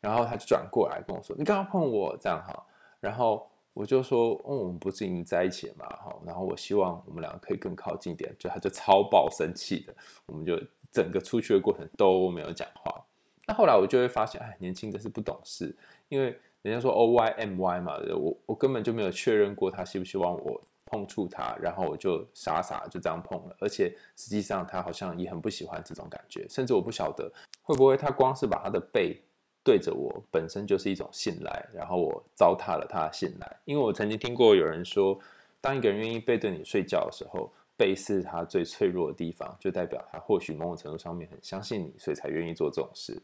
[0.00, 2.66] 然后他就转过来跟我说：“你干嘛碰我？”这样哈。
[2.98, 5.86] 然后我就说：“哦，我们不是已经在一起了嘛？
[5.86, 9.94] 哈。”然后我希望我们两个可以更靠近一点，就他就超爆生气的，
[10.26, 13.04] 我们就整个出去的过程都没有讲话。
[13.46, 15.74] 那后来我就会发现，哎，年轻的是不懂事，
[16.08, 20.60] 因为人家说 O Y M Y 嘛，我我根本就没有确认过他希不希望我
[20.92, 29.18] 碰触他，然后我就傻傻就这样碰了，而且实际上他好像也很不喜欢这种感觉，甚至我不晓得会不会他光是把他的背
[29.64, 35.18] 对着我，本身就是一种信赖，然后我糟蹋了他的信赖，因为我曾经听过有人说，
[35.60, 37.50] 当一个人愿意背对你睡觉的时候。
[37.74, 43.20] 背是他最脆弱的地方，就代表他或许某种程度上面很相信你，所以才愿意做这种事。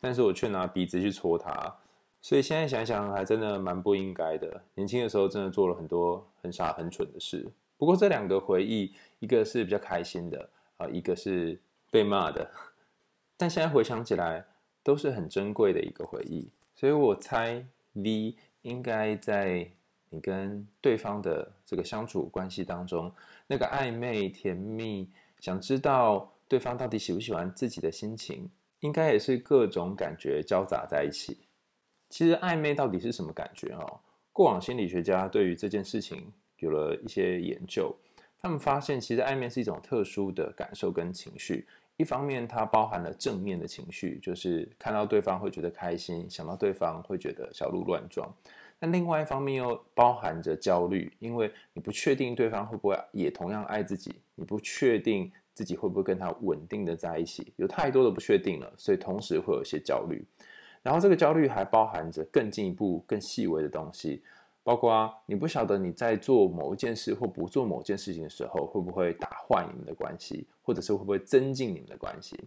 [0.00, 1.74] 但是我却拿鼻子去戳他，
[2.22, 4.62] 所以现在想想还真的蛮不应该的。
[4.74, 7.46] 年轻的时候真的做了很多很傻很蠢的事。
[7.76, 12.50] 不过这两个回忆，一个是比较开心的啊，一个是被骂的。
[13.36, 14.44] 但现在回想起来，
[14.82, 16.50] 都是很珍贵的一个回忆。
[16.74, 19.70] 所以我猜 V 应该在。
[20.12, 23.12] 你跟对方的这个相处关系当中，
[23.46, 31.38] 那个暧昧甜蜜，想知道对方到底喜不喜欢自己的心情，应该也是各种感觉交杂在一起。
[32.10, 33.72] 其实暧昧到底是什么感觉？
[33.72, 34.00] 哦，
[34.32, 37.96] 过往心理学家对于这件事情有了一些研究，
[38.38, 41.66] 他们发现其实暧昧是一种特殊的感受跟情绪。
[41.96, 48.26] 一方面，它包含了正面的情绪，就是看到对方会觉得开心，想到对方会觉得小鹿乱撞。
[48.78, 60.24] 但另外一方面又包含着焦虑，因为你不确定对方会不会也同样爱自己，你不确定自己会不会跟他稳定的在一起，有太多的不确定了，所以同时会有些焦虑。
[60.82, 64.22] 然后这个焦虑还包含着更进一步、更细微的东西，
[64.62, 72.38] 包括你不晓得你在做某一件事或不做某件事情的时候，会不会打坏你们的关系，或者是会不会增进你们的关系。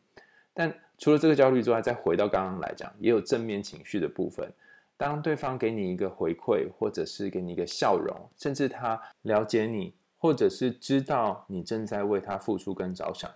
[0.54, 4.48] 但除了这个焦虑之外，再回到刚刚来讲，也有正面情绪的部分。
[4.96, 13.30] 当对方给你一个回馈，或者是给你一个笑容，甚至他了解你，或者是知道你正在为他付出跟着想，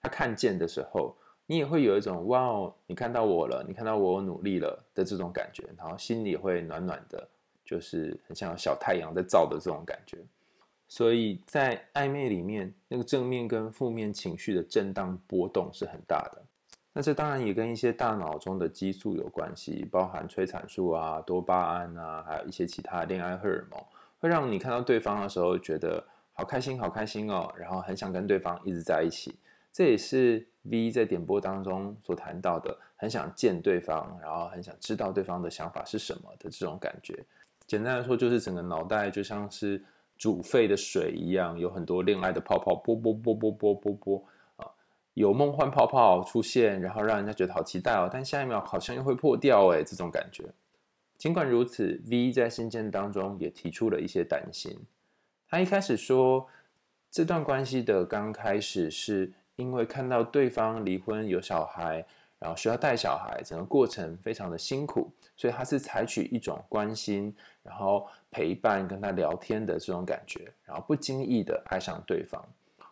[0.00, 1.14] 他看见的时候，
[1.52, 7.28] 你也会有一种哇哦，你看到我了，你看到我努力了的这种感觉，然后心里会暖暖的，
[7.62, 10.16] 就是很像小太阳在照的这种感觉。
[10.88, 16.42] 所以在暧昧里面，那个正面跟负面情绪的震荡波动是很大的。
[16.94, 23.78] 那这当然也跟一些大脑中的激素有关系，包含催产素啊、多巴胺啊，还有一些其他恋爱荷尔蒙，
[24.20, 29.34] 会让你看到对方的时候觉得好开心、好开心哦，然后很想跟对方一直在一起。
[29.72, 37.24] 这也是 V 在点播当中所谈到的，很想见对方，然后很想知道对方的想法是什么的这种感觉。
[37.66, 39.82] 简单来说，就是整个脑袋就像是
[40.18, 44.24] 煮沸的水一样，有很多恋爱的泡泡，啵啵啵啵啵啵啵
[44.56, 44.68] 啊，
[45.14, 50.44] 有梦幻泡泡出现，然后让人家觉得好期待哦，但下一秒好像又会破掉哎，这种感觉。
[51.16, 54.76] 尽管如此，V 在信件当中也提出了一些担心。
[55.48, 56.46] 他一开始说，
[57.10, 62.04] 这段关系的刚开始是因为看到对方离婚有小孩，
[62.38, 72.44] 然后需要带小孩，整个过程非常的辛苦，所以他是采取一种关心，然后陪伴跟他聊天的这种感觉，然后不经意的爱上对方。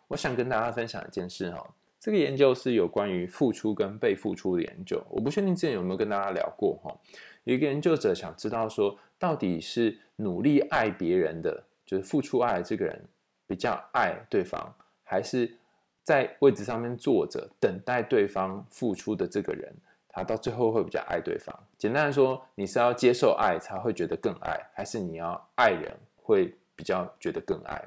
[0.07, 6.95] 我想跟大家分享一件事哈，这个研究是有关于付出跟被付出的研究，我不确定之前有没有跟大家聊过哈。
[7.43, 13.03] 有一个研究者想知道说，到底是努力爱别人的，就是付出爱这个人
[13.47, 15.57] 比较爱对方，还是
[16.03, 19.73] 在位置上面坐着等待对方付出的这个人，
[20.07, 21.57] 他到最后会比较爱对方？
[21.77, 27.83] 简单来说，你是要接受爱才会觉得更爱，还是你要爱人会比较觉得更爱？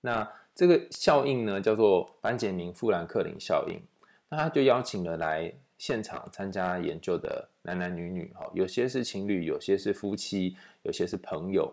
[0.00, 3.80] 那这个效应呢，叫做班杰明·富兰克林效应。
[4.28, 7.48] 那他就邀请了来现场参加研究的。
[7.62, 11.70] 男男女女哈，有些是情侣，有些是夫妻，有些是朋友，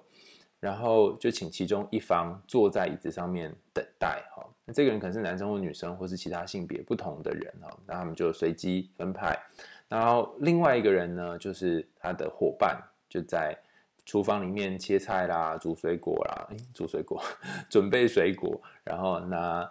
[0.59, 4.21] 然后就请其中一方坐在椅子上面等待。
[4.67, 7.69] 那这个人可能是男生或女生，或是其他性别不同的人哈。
[7.85, 9.39] 那他们就随机分派。
[9.87, 13.57] 然后另外一个人呢，就是他的伙伴，就在
[14.05, 17.23] 厨房里面切菜啦、煮水果啦，诶，煮水果，
[17.71, 19.65] 准备水果，然后拿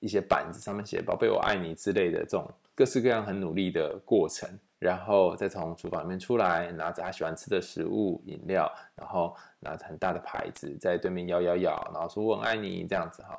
[0.00, 4.48] 一些板子上面写“宝贝，我爱你”之类的这种各式各样很努力的过程。
[4.78, 13.36] 然后再从厨房里面出来，拿着他喜欢吃的食物、饮料，然后拿着很大的牌子在对面摇摇摇，然后说“我很爱你”这样子哈。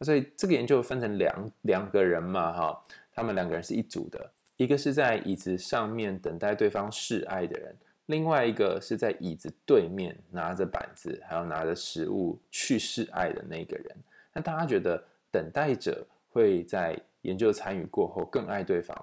[0.00, 7.76] 所以这个研究分成两两个人嘛哈，他们两个人是一组的，一个是在椅子上面等待对方示爱的人，
[8.06, 13.96] 另外一个是在椅子对面拿着板子还有拿着食物去示爱的那个人。
[14.32, 18.96] 那大家觉得等待者会在研究参与过后更爱对方？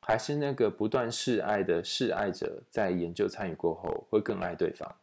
[0.00, 4.96] 还是那个不断示爱的示爱者，在研究参与过后会更爱对方。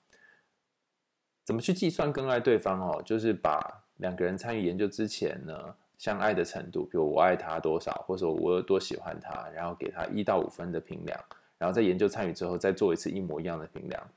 [1.43, 2.80] 怎么去计算更爱对方？
[2.82, 11.20] 哦，就是把两个人参与研究之前呢，相爱的程度，比如我爱他多少，或者我有多喜欢他，然后给他一到五分的评量，
[11.58, 14.08] 然后在研究参与之后再做一次一模一样的评量，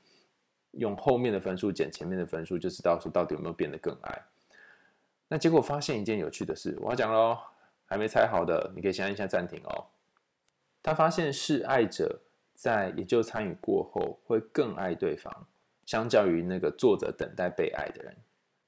[0.71, 4.21] 用后面的分数减前面的分数，就知道说到底有没有变得更爱。
[5.29, 7.37] 那结果发现一件有趣的事，我要讲喽，
[7.85, 9.85] 还没猜好的，你可以先按一下暂停哦。
[10.81, 12.19] 他发现示爱者
[12.53, 15.47] 在研究参与过后会更爱对方，
[15.85, 18.17] 相较于那个坐着等待被爱的人。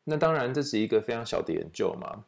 [0.03, 2.23] 那当然这是一个非常小的研究嘛，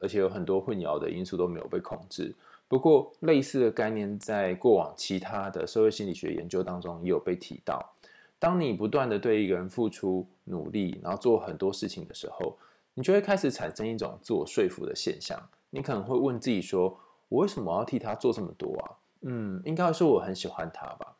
[0.00, 2.34] 而且有很多混淆的因素都没有被控制。
[2.66, 7.94] 不过类似的概念在过往其他的社会心理学研究当中也有被提到。
[8.38, 12.56] 当你不断的对一个人付出努力，然后做很多事情的时候，
[12.94, 15.40] 你就会开始产生一种自我说服的现象。
[15.70, 16.98] 你可能会问自己说：
[17.28, 18.96] 我为什么要替他做这么多啊？
[19.22, 21.16] 嗯，应该是我很喜欢他吧。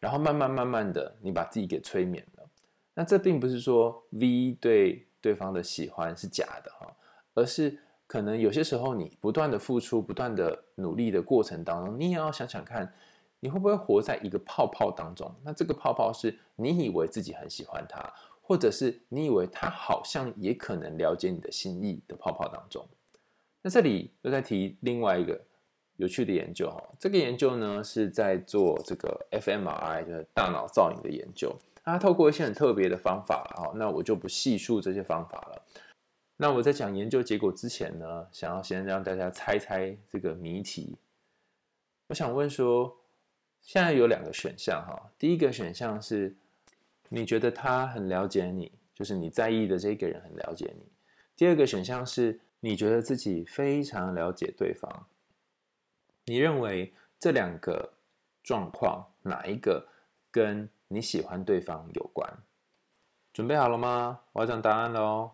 [0.00, 2.44] 然后慢慢慢慢的，你把自己给催眠了。
[2.94, 6.94] 那这并不是说 V 对对方的喜欢是假的哈，
[7.32, 7.74] 而是
[8.06, 12.92] 可能有些时候你不断的付出、不断的努力的过程当中，你也要想想看，
[13.40, 15.34] 你会不会活在一个泡泡当中？
[15.42, 18.12] 那这个泡泡是你以为自己很喜欢他，
[18.42, 22.86] 或者是你以为他好像也可能了解你的心意的泡泡当中。
[23.62, 25.40] 那这里又在提另外一个。
[25.96, 31.56] 有趣的研究哈，这个研究呢是在做这个 fMRI，就是大脑造影的研究。
[31.84, 35.62] 它透过一些很特别的方法哈，那我就不细数这些方法了。
[36.36, 40.96] 那我在讲研究结果之前呢，想要先让大家猜猜这个谜题。
[42.08, 42.96] 我想问说，
[43.60, 46.34] 现在有两个选项哈，第一个选项是
[47.10, 50.90] 你觉得他很了解你，就是你在意的这个人很了解你。
[51.36, 55.06] 第二个选项是你觉得自己非常了解对方。
[56.24, 57.92] 你认为这两个
[58.42, 59.86] 状况哪一个
[60.30, 62.28] 跟你喜欢对方有关？
[63.32, 64.20] 准备好了吗？
[64.32, 65.32] 我要讲答案喽。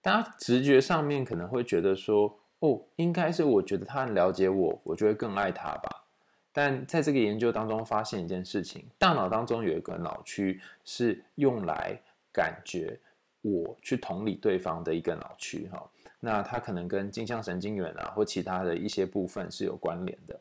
[0.00, 6.04] 大家直觉上面可能会觉得说，哦，应该是我觉得他很了解我，我就会更爱他吧。
[6.52, 12.00] 但在这个研究当中发现一件事情，大脑当中有一个脑区是用来
[12.32, 12.98] 感觉
[13.42, 15.90] 我去同理对方的一个脑区，哈。
[16.18, 20.40] 那它可能跟镜像神经元啊，或其他的一些部分是有关联的。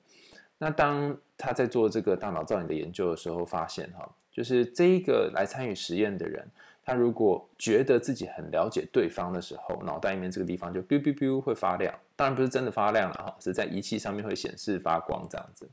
[0.57, 6.47] 那当他在做这个大脑造影的研究的时候，发现哈，就是这一个来参与实验的人，
[6.83, 11.93] 他如果觉得自己很了解对方的时候，脑袋里面这个地方就 biu biu biu 会发亮。
[12.15, 15.69] 当然不是真的发亮了哈，是在仪器上面会显示发光这样子。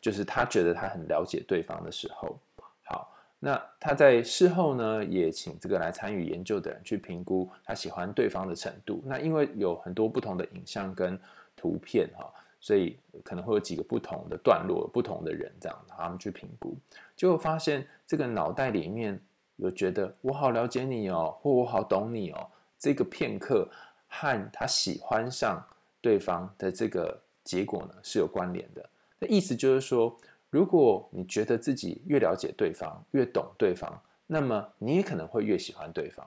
[0.00, 2.38] 就是他觉得他很了解对方的时候，
[2.84, 3.10] 好。
[3.40, 9.02] 那他在事后呢，也请这个来参与研究的人去评估他喜欢对方的程度。
[9.04, 11.18] 那因为有很多不同的影像跟
[11.54, 12.32] 图片哈，
[12.64, 16.74] 所以可能会有几个不同的段落，不同的人这样，他们去评估，
[17.14, 19.20] 结果发现这个脑袋里面
[19.56, 22.48] 有觉得我好了解你哦，或我好懂你哦，
[22.78, 23.68] 这个片刻
[24.08, 25.62] 和他喜欢上
[26.00, 28.88] 对方的这个结果呢是有关联的。
[29.18, 30.16] 那意思就是说。
[30.50, 36.24] 如果你觉得自己越了解对方，越懂对方，那么你也可能会越喜欢对方。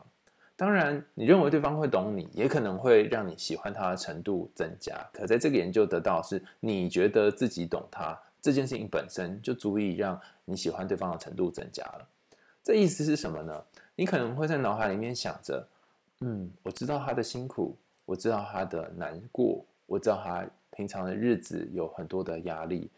[0.57, 5.07] 当然，你认为对方会懂你，也可能会让你喜欢他的程度增加。
[5.13, 12.07] 可在这个研究得到是，你觉得自己懂他这件事情本身就足以让你喜欢对方的程度增加了。
[12.63, 13.63] 这意思是什么呢？
[13.95, 15.63] 你可能会在脑海里面想着，
[16.21, 22.89] 嗯，我知道他的辛苦，我知道他的难过，我知道他平常的日子有很多的压力。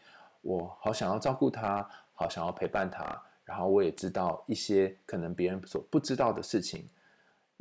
[0.42, 6.88] 我好想要照顾他，好想要陪伴他，然后我也知道一些可能别人所不知道的事情。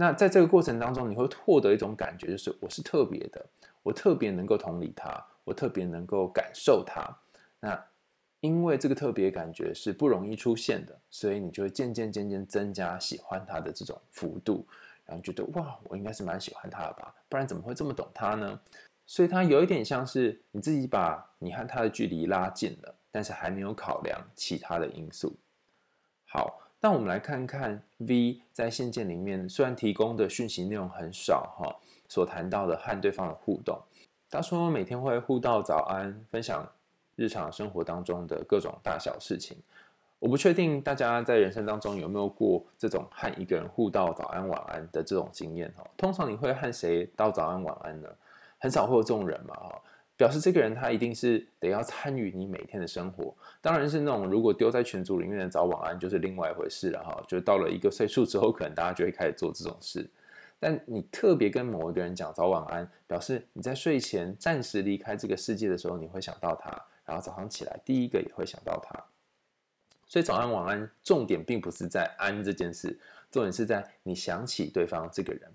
[0.00, 3.44] 那在这个过程当中，你会获得一种感觉，就是我是特别的，
[3.82, 7.04] 我特别能够同理他，我特别能够感受他。
[7.58, 7.84] 那
[8.38, 14.64] 因为这个特别感觉是不容易出现的，所以你就会渐渐渐渐增加喜欢他的这种幅度，
[15.04, 18.60] 然后觉得哇，我应该是蛮喜欢他的吧，不然怎么会这么懂他呢？
[19.04, 25.34] 所以它有一点像是你自己把你和他的距离拉近了，但是还没有考量其他的因素。
[26.26, 31.76] 好，那我们来看看 V 在信件里面虽然提供的讯息内容很少哈，
[32.08, 33.76] 所谈到的和对方的互动。
[34.30, 36.70] 他说每天会互道早安，分享
[37.16, 39.56] 日常生活当中的各种大小事情。
[40.20, 45.84] 我不确定大家在人生当中有没有过这种和一个人互道早安晚安的这种经验哈。
[45.96, 48.08] 通常你会和谁道早安晚安呢？
[48.58, 49.82] 很少会有这种人嘛，哈，
[50.18, 53.32] 表示这个人他一定是得要参与你每天的生活。
[53.62, 57.22] 当然是那种如果丢在群组里面的早晚安就是另外一回事了，哈。
[57.28, 60.10] 就到了一个岁数之后，可能大家就会开始做这种事。
[60.58, 66.70] 但你特别跟某一个人讲早晚安，表示你在睡前暂时离开这个世界的时候，你会想到他，
[67.06, 69.00] 然后早上起来第一个也会想到他。
[70.04, 72.98] 所以早安晚安，重点并不是在安这件事，
[73.30, 75.48] 重点是在你想起对方这个人。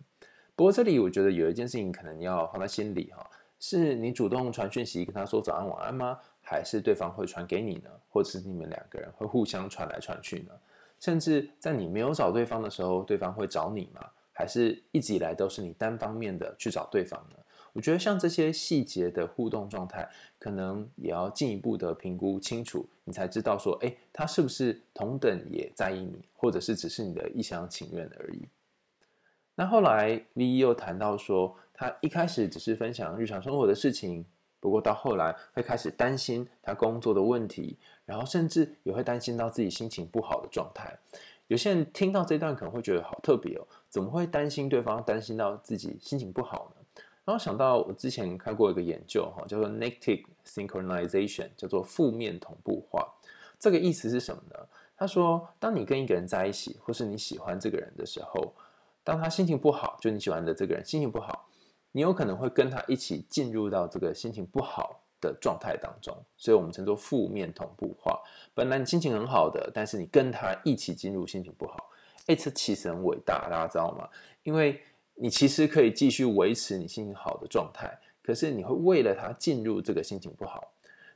[0.56, 3.30] 不过这里我觉得有一件事情可能要放在心里哈，
[3.66, 6.20] 是你主动传讯息跟他说早安晚安吗？
[6.42, 7.90] 还是对方会传给你呢？
[8.10, 10.52] 或者是你们两个人会互相传来传去呢？
[11.00, 14.06] 甚至在你没有找对方的时候，对方会找你吗？
[14.34, 17.38] 还是一直以来都是你单方面的去找对方呢？
[17.72, 28.46] 我觉得像这些细节的互动状态，可能也要进一步的评估清楚，你才知道说，诶，他是不是同等也在意你，或者是只是你的一厢情愿而已。
[29.56, 34.26] 那后来，V 又谈到说，他一开始只是分享日常生活的事情，
[34.62, 40.98] 不过到后来会开始担心他工作的问题，然后甚至也会担心到自己心情不好的状态。
[41.48, 47.02] 有些人听到这段可能会觉得好特别哦，怎么会担心对方，担心到自己心情不好呢？
[47.26, 53.06] 然后想到我之前看过一个研究哈，叫做 Negative Synchronization，叫做负面同步化。
[53.60, 54.56] 这个意思是什么呢？
[54.96, 58.54] 他说，当你跟一个人在一起，或是你喜欢这个人的时候，
[59.04, 61.43] 当他心情不好，就你喜欢的这个人心情不好，
[61.94, 68.22] 你有可能会跟他一起进入到这个心情不好的状态当中，所以我们称作负面同步化。
[68.54, 71.90] 本来你心情很好的，但是你跟他一起进入心情不好，
[72.26, 74.10] 哎，这其实很伟大，大家知道吗？
[74.42, 74.82] 因为
[75.16, 80.74] 你其实可以继续维持你心情好的状态，可是你会为了他进入这个心情不好。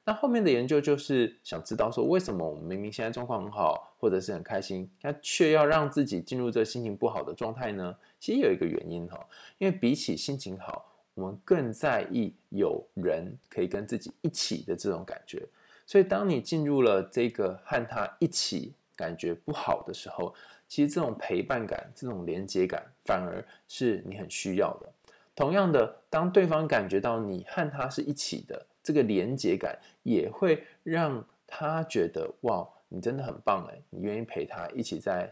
[0.08, 7.94] 那后面的研究就是想知道说，为什么我们明明现在状况很好，或者是很开心，那却要让自己进入这心情不好的状态呢？
[8.18, 9.20] 其实有一个原因哈，
[9.58, 15.46] 因为比起心情好，我们更在意有人可以跟自己一起的这种感觉。
[15.86, 20.34] 所以当你进入了这个和他一起感觉不好的时候，
[20.70, 24.90] 其实这种陪伴感、这种连接感，反而是你很需要的。
[25.36, 28.66] 同样的，当对方感觉到你和他是一起的。
[28.88, 33.78] 这个连接感也会让他觉得哇，你真的很棒哎！
[33.90, 35.30] 你愿意陪他一起在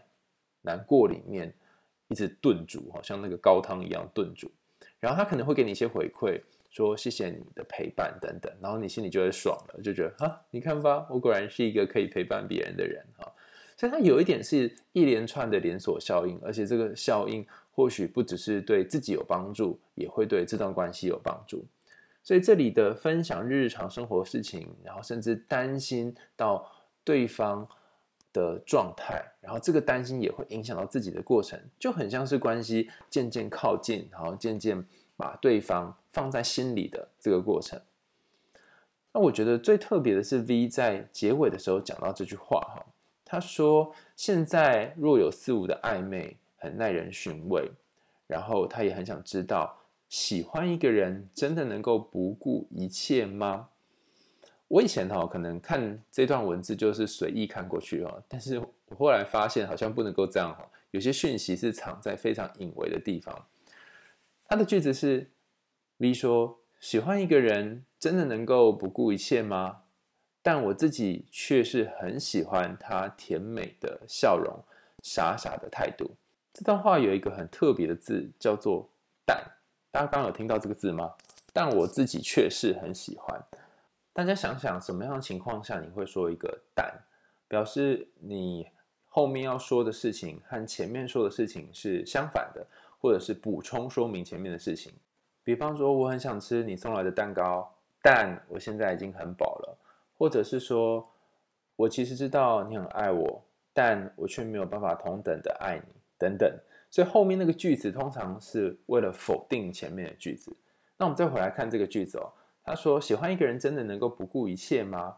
[0.60, 1.50] 难过里面
[2.08, 4.50] 一直炖煮，好像那个高汤一样炖煮。
[5.00, 6.38] 然后他可能会给你一些回馈，
[6.68, 8.52] 说谢谢你的陪伴等等。
[8.60, 13.32] 然后你心里就会爽了，就觉得啊，你看吧，我果然是一个可以陪伴别人的人哈。
[13.74, 21.64] 所以它有一点是一连串的连锁效应，而且这个效应或许不只是对自己有帮助，也会对这段关系有帮助。
[22.26, 26.68] 所以这里的分享日常生活事情，然后甚至担心到
[27.04, 27.64] 对方
[28.32, 34.84] 的状态，然后这个担心也会影响到自己的过程，就很像是关系渐渐靠近，然后渐渐
[35.16, 37.80] 把对方放在心里的这个过程。
[39.12, 42.84] 那我觉得最特别的是 V 在结尾的时候讲到这句话哈，
[43.24, 47.70] 他说：“现在若有似无的暧昧，很耐人寻味。
[48.26, 49.78] 然后他也很想知道，
[50.08, 53.68] 喜欢一个人真的能够不顾一切吗？”
[54.68, 63.46] 我以前哈可能看这段文字就是随意看过去哦，但是我后来发现好像不能够这样哈，有些讯息是藏在非常隐微的地方。
[64.48, 65.30] 他的句子是
[65.98, 69.82] ：V 说：“喜欢一个人真的能够不顾一切吗？”
[70.42, 74.64] 但我自己却是很喜欢他甜美的笑容、
[75.02, 76.16] 傻傻的态度。
[76.52, 78.88] 这段话有一个很特别的字，叫做
[79.24, 79.40] “但”。
[79.96, 81.10] 大家刚有听到这个字吗？
[81.54, 83.42] 但我自己却是很喜欢。
[84.12, 86.92] 大家想想，什么样的情况下你会说一个“但”，
[87.48, 88.68] 表示你
[89.06, 92.66] 后面要说的事情和前面说的事情是相反的，
[93.00, 94.92] 或者是补充说明前面的事情。
[95.42, 97.66] 比方说，我很想吃你送来的蛋糕，
[98.02, 99.78] 但我现在已经很饱了。
[100.18, 101.08] 或者是说，
[101.74, 103.42] 我其实知道你很爱我，
[103.72, 106.54] 但我却没有办法同等的爱你，等等。
[106.96, 110.50] 所以后面那个句子通常是为了否定前面的句子。
[110.96, 112.32] 那我们再回来看这个句子哦，
[112.64, 115.14] 他说喜欢一个人真的能够不顾一切吗？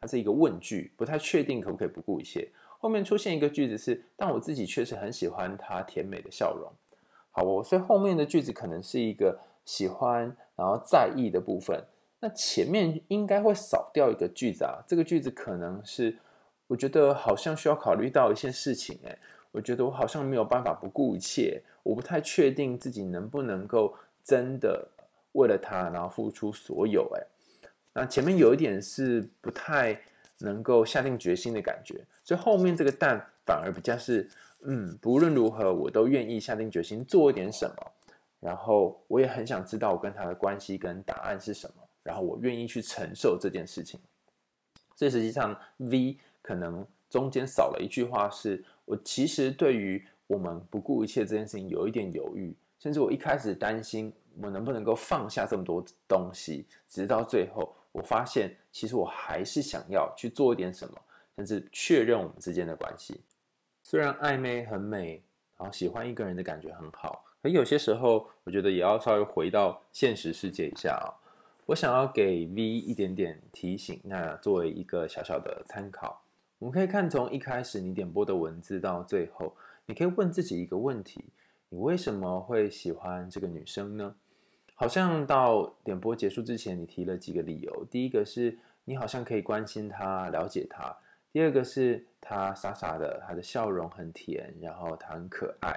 [0.00, 2.50] 它是一个问句，不太确定可不可以不顾一切。
[2.78, 6.72] 后面出现一个句子是，但我自己确实很喜欢他甜美的笑容。
[7.30, 11.84] 好哦，所以后面的句子可能是一个喜欢，然后在意的部分。
[12.20, 16.16] 那前面应该会少掉一个句子啊，这个句子可能是
[16.68, 19.18] 我觉得好像需要考虑到一些事情诶，
[19.58, 23.92] 我觉得我好像没有办法不顾一切，我不太确定自己能不能够
[24.22, 24.86] 真的
[25.32, 27.26] 为了他然后付出所有诶，
[27.92, 30.00] 那前面有一点是不太
[30.38, 34.30] 能够下定决心的感觉，所以后面这个但反而比较是
[34.64, 37.92] 嗯，不论如何我都愿意下定决心做一点什么，
[38.38, 41.82] 然后我也很想知道我跟他的关系跟答案是什么。
[42.04, 43.98] 然后我愿意去承受这件事情，
[44.94, 60.94] 所以实际上 V 可能中间少了一句话，是我其实对于我们不顾一切这件事情有一点犹豫，甚至我一开始担心我能不能够放下这么多东西，直到最后我发现其实我还是想要去做一点什么，
[61.36, 63.20] 甚至确认我们之间的关系。
[63.82, 65.22] 虽然暧昧很美，
[65.58, 71.12] 然后喜欢一个人的感觉很好，可有些时候我觉得也要稍微回到现实世界一下啊。
[71.66, 76.22] 我想要给 V 一点点提醒，那作为一个小小的参考，
[76.58, 79.54] 我们可以看从一开始你点播的文字到最后，
[79.86, 81.24] 你可以问自己一个问题：
[81.68, 84.14] 你为什么会喜欢这个女生呢？
[84.74, 87.84] 好像到点播结束之前，你提了几个理由。
[87.90, 90.96] 第一个是你好像可以关心她、了解她；
[91.32, 95.72] 第二个是她傻傻的，她的笑容很甜，然后她很可爱；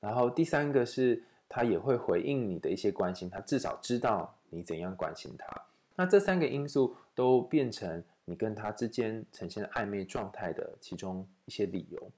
[0.00, 4.34] 然后第三个是她也会回应你的一些关心，她至少知道。
[4.50, 5.46] 你怎样关心她？
[5.94, 12.10] 那这三个因素都变成你跟他之间呈现暧昧状态的其中一些理由。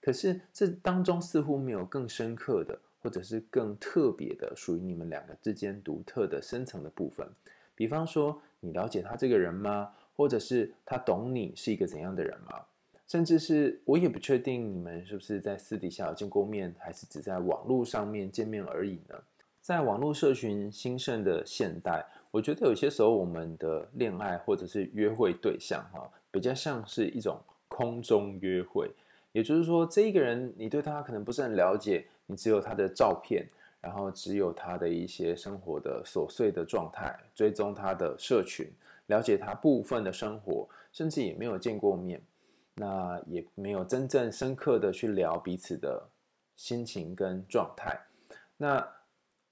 [0.00, 7.28] 可是这当中似乎没有更深刻的，或者是更特别的，属于你们两个之间独特的深层的部分。
[7.74, 9.92] 比方说，你了解他这个人吗？
[10.16, 12.64] 或者是他懂你是一个怎样的人吗？
[13.06, 19.14] 甚至是我也不确定你们是不是在私底下有见过面，还是只在网络上面见面而已呢？
[19.68, 27.38] 在网络社群兴盛的现代，我觉得有些时候我们的恋爱或者是约会对象，哈，比较像是一种
[27.68, 28.90] 空中约会。
[29.32, 33.46] 也就是说，这一个人你对他可能不是很了解，你只有他的照片，
[33.82, 38.66] 然后只有他的一些生活的琐碎的状态，追踪他的社群，
[39.08, 42.22] 了解他部分的生活，甚至也没有见过面，
[42.76, 46.08] 那也没有真正深刻的去聊彼此的
[46.56, 48.00] 心情跟状态，
[48.56, 48.94] 那。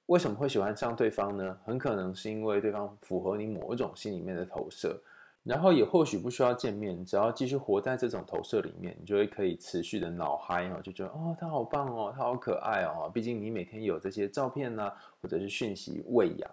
[0.07, 1.59] 为什么会喜欢上对方呢？
[1.65, 5.01] 很可能是因为对方符合你某一种心里面的投射，
[5.43, 13.11] 然后也或许不需要见面，只要继续活在这种投射里面，你就会可以持续的脑嗨哦，就觉得哦，他好棒哦，他好可爱哦。
[13.13, 16.51] 毕竟你每天有这些照片呐、啊，或者是讯息喂养。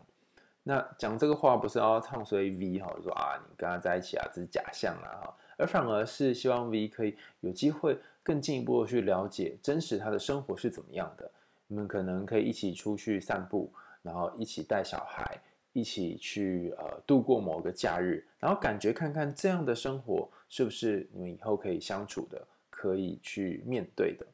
[0.63, 11.29] 那讲这个话不是要唱衰 V 哈，就说啊你跟他在一起啊，这是假象啊哈，而反而是希望 V 可以有机会更进一步的去了解真实他的生活是怎么样的。
[11.67, 15.39] 你们可能可以一起出去散步，然后一起带小孩，
[15.71, 24.25] 一起去呃度过某个假日，然后感觉看看这样的生活是不是你们以后可以相处的，可以去面对的。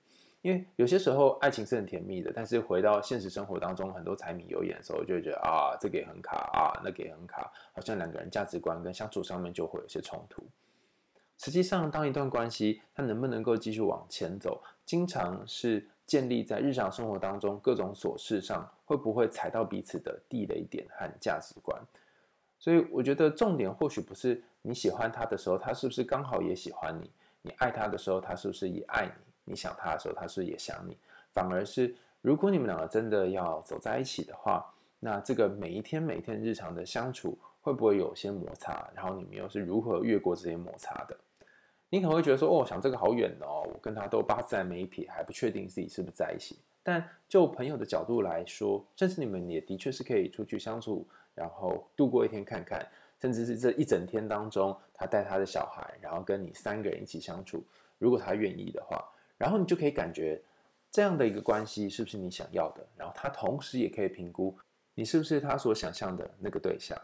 [0.41, 10.41] 因为有些时候爱情是很甜蜜的，但是回到现实生活当中，很多柴米油盐的时候，就会觉得啊，这个也很卡啊，那个也很卡，好像两个人价值观跟相处上面就会有些冲突。
[11.38, 15.88] 实际上，当一段关系它能不能够继续往前走，经常是。
[16.10, 21.80] 建立在日常生活当中各种琐事上，会不会踩到彼此的地雷点和价值观？
[22.57, 27.12] 所以我觉得重点或许不是你喜欢他的时候，他是不是刚好也喜欢你，
[27.43, 29.51] 你爱他的时候，他是不是也爱你？
[29.51, 30.97] 你想他的时候，他是不是也想你？
[31.32, 34.66] 反而是，如果你们两个真的要走在一起的话，
[34.99, 38.89] 那这个每一天每一天日常的相处，会不会有些摩擦？
[38.95, 41.16] 然后你们又是如何越过这些摩擦的？
[41.92, 46.60] 你可能会觉得说，哦，想这个好远哦，我跟他都八字还没撇，还不确定自己是不是在一起。
[46.84, 52.88] 但就朋友的角度来说，甚至你们也的确是可以出去相处，然后度过一天看看，
[53.20, 57.64] 甚至是这一整天当中，他带他的小孩，然后跟你三个人一起相处，
[57.98, 59.04] 如果他愿意的话，
[59.38, 60.40] 然后你就可以感觉
[60.92, 64.56] 这样的一个关系是不是你想要的，然后他同时也可以评估
[64.94, 66.96] 你是不是他所想象的那个对象。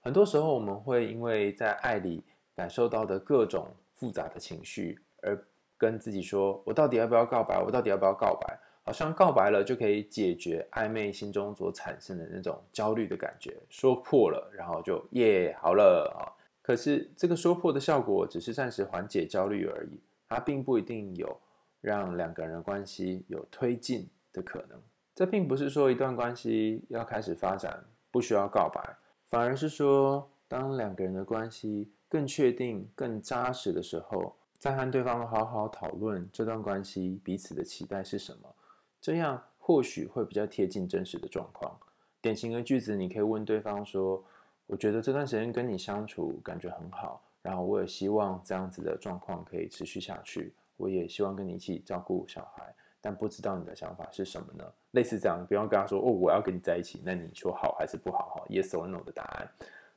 [0.00, 2.22] 很多时候我们会因为在爱里
[2.54, 3.66] 感受到的各种。
[3.98, 5.38] 复杂的情绪，而
[5.76, 7.60] 跟自己说：“我到底要不要告白？
[7.60, 13.54] 我到底要不要告白？”好像告白了就可以解决暧昧心中所产生的那种焦虑的感觉。
[13.68, 16.24] 说破了，然后就耶，好了啊！
[16.62, 21.38] 可是这个说破的效果只是暂时缓解焦虑而已，它并不一定有
[21.82, 24.80] 让两个人的关系有推进的可能。
[25.14, 28.96] 这并不是说一段关系要开始发展不需要告白，
[29.26, 31.92] 反而是说当两个人的关系。
[32.08, 38.54] 更确定、更扎实的时候，再和对方好好讨论这段关系彼此的期待是什么，
[39.00, 41.78] 这样或许会比较贴近真实的状况。
[42.20, 44.24] 典型的句子，你可以问对方说
[44.66, 50.52] ：“我觉得这段时间跟你相处感觉很好，然后我也希望这样子的状况可以持续下去。
[50.76, 58.34] 我也希望跟你一起照顾小孩，但不知道你的想法是什么呢？”类似这样，不要跟他说：“哦，我要跟你在一起。”那你说好还是不好？
[58.34, 59.48] 哈，Yes or No 的答案。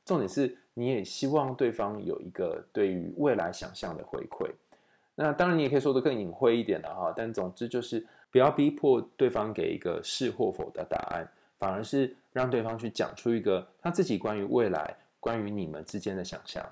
[0.04, 4.50] 重点是，你也希望对方有一个对于未来想象的回馈。
[5.14, 7.12] 那当然，你也可以说的更隐晦一点的哈。
[7.16, 16.66] 但总之就是，不要逼迫对方给一个是或否的答案，反而是让对方去讲出一个他自己关于未来、关于你们之间的想象。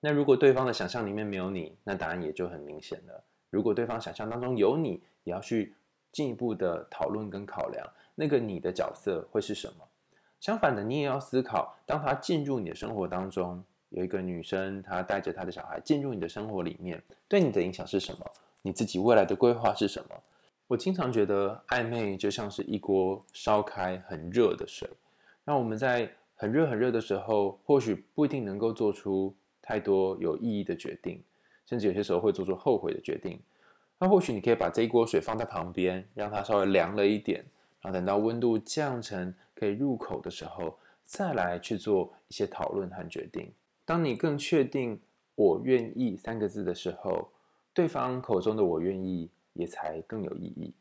[0.00, 3.24] 那如果对方的想象里面没有你，那答案也就很明显了。
[3.50, 5.74] 如果对方想象当中有你，也要去
[6.12, 9.88] 进一步的讨论跟考量，那个你的角色会是什么？
[10.44, 18.30] 相反的，你也要思考，当他进入你的生活当中，有一个女生，她带着她的小孩进入你的生活里面，对你的影响是什么？
[18.60, 20.14] 你自己未来的规划是什么？
[20.66, 24.86] 我经常觉得暧昧就像是一锅烧开很热的水，
[25.46, 31.22] 那我们在很热很热的时候，或许不一定能够做出太多有意义的决定，
[31.64, 33.40] 甚至有些时候会做出后悔的决定。
[33.98, 37.42] 那或许你可以把这一锅水放在旁边，让它稍微凉了一点，
[37.80, 39.34] 然后等到温度降成。
[39.64, 43.50] 可以入口的时候，再来去做一些讨论和决定。
[43.86, 45.00] 当你更确定
[45.34, 47.30] “我愿意”三个字的时候，
[47.72, 50.74] 对方口中的“我愿意”也才更有意义。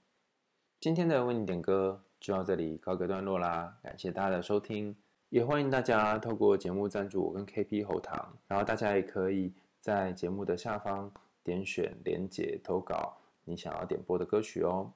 [0.82, 4.94] 今天的为你点歌就到这里告个段落啦，感谢大家的收听，
[5.30, 11.10] 也欢迎大家透过节目赞助我跟 KP 喉糖，然后大家也可以在节目的下方
[11.42, 13.16] 点选连结投稿
[13.46, 14.92] 你想要点播的歌曲哦。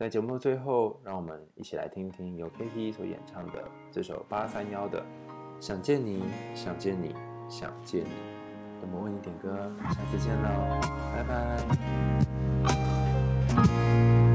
[0.00, 5.02] 在节目的最后，让我们一起来听听由 K T 所演唱的这首八三幺的
[5.60, 6.24] 《想见你，
[6.54, 7.14] 想见你，
[7.50, 8.08] 想见你》。
[8.80, 10.48] 我们为你点歌，下次见喽，
[11.14, 11.22] 拜
[13.52, 14.29] 拜。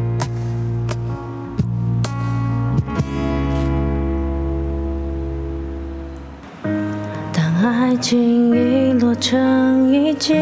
[7.97, 10.33] 情遗落成遗迹。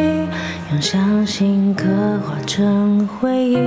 [0.71, 1.85] 用相信刻
[2.25, 3.57] 画成回忆，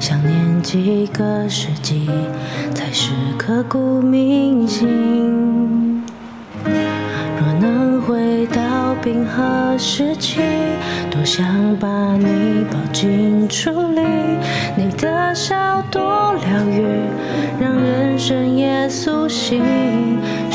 [0.00, 2.10] 想念几个世纪
[2.74, 6.02] 才是刻骨铭心。
[6.64, 10.40] 若能回到冰河时期，
[11.10, 11.46] 多想
[11.78, 14.00] 把你抱进处里，
[14.76, 16.84] 你的笑多疗愈，
[17.60, 19.62] 让人生也苏醒。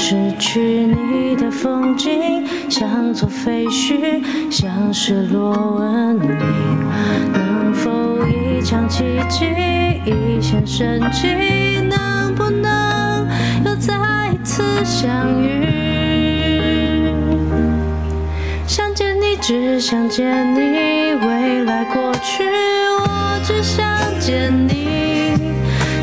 [0.10, 6.30] 失去你的风景，像座废墟，像失落文明。
[7.34, 9.43] 能否一场奇迹，
[10.05, 11.28] 一线生机？
[11.89, 13.28] 能不能
[13.66, 17.12] 又再一次相遇？
[18.66, 22.45] 想见你，只想见你，未来过去，
[23.01, 23.86] 我只想
[24.22, 24.88] 见你。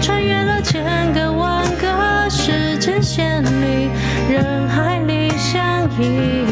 [0.04, 0.84] 穿越了千
[1.14, 3.88] 个万个时间线里。
[4.28, 6.44] 人海里相依，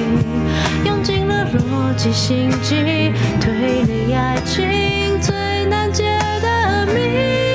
[0.86, 7.51] 用尽了逻辑心机推理爱情最难解的谜。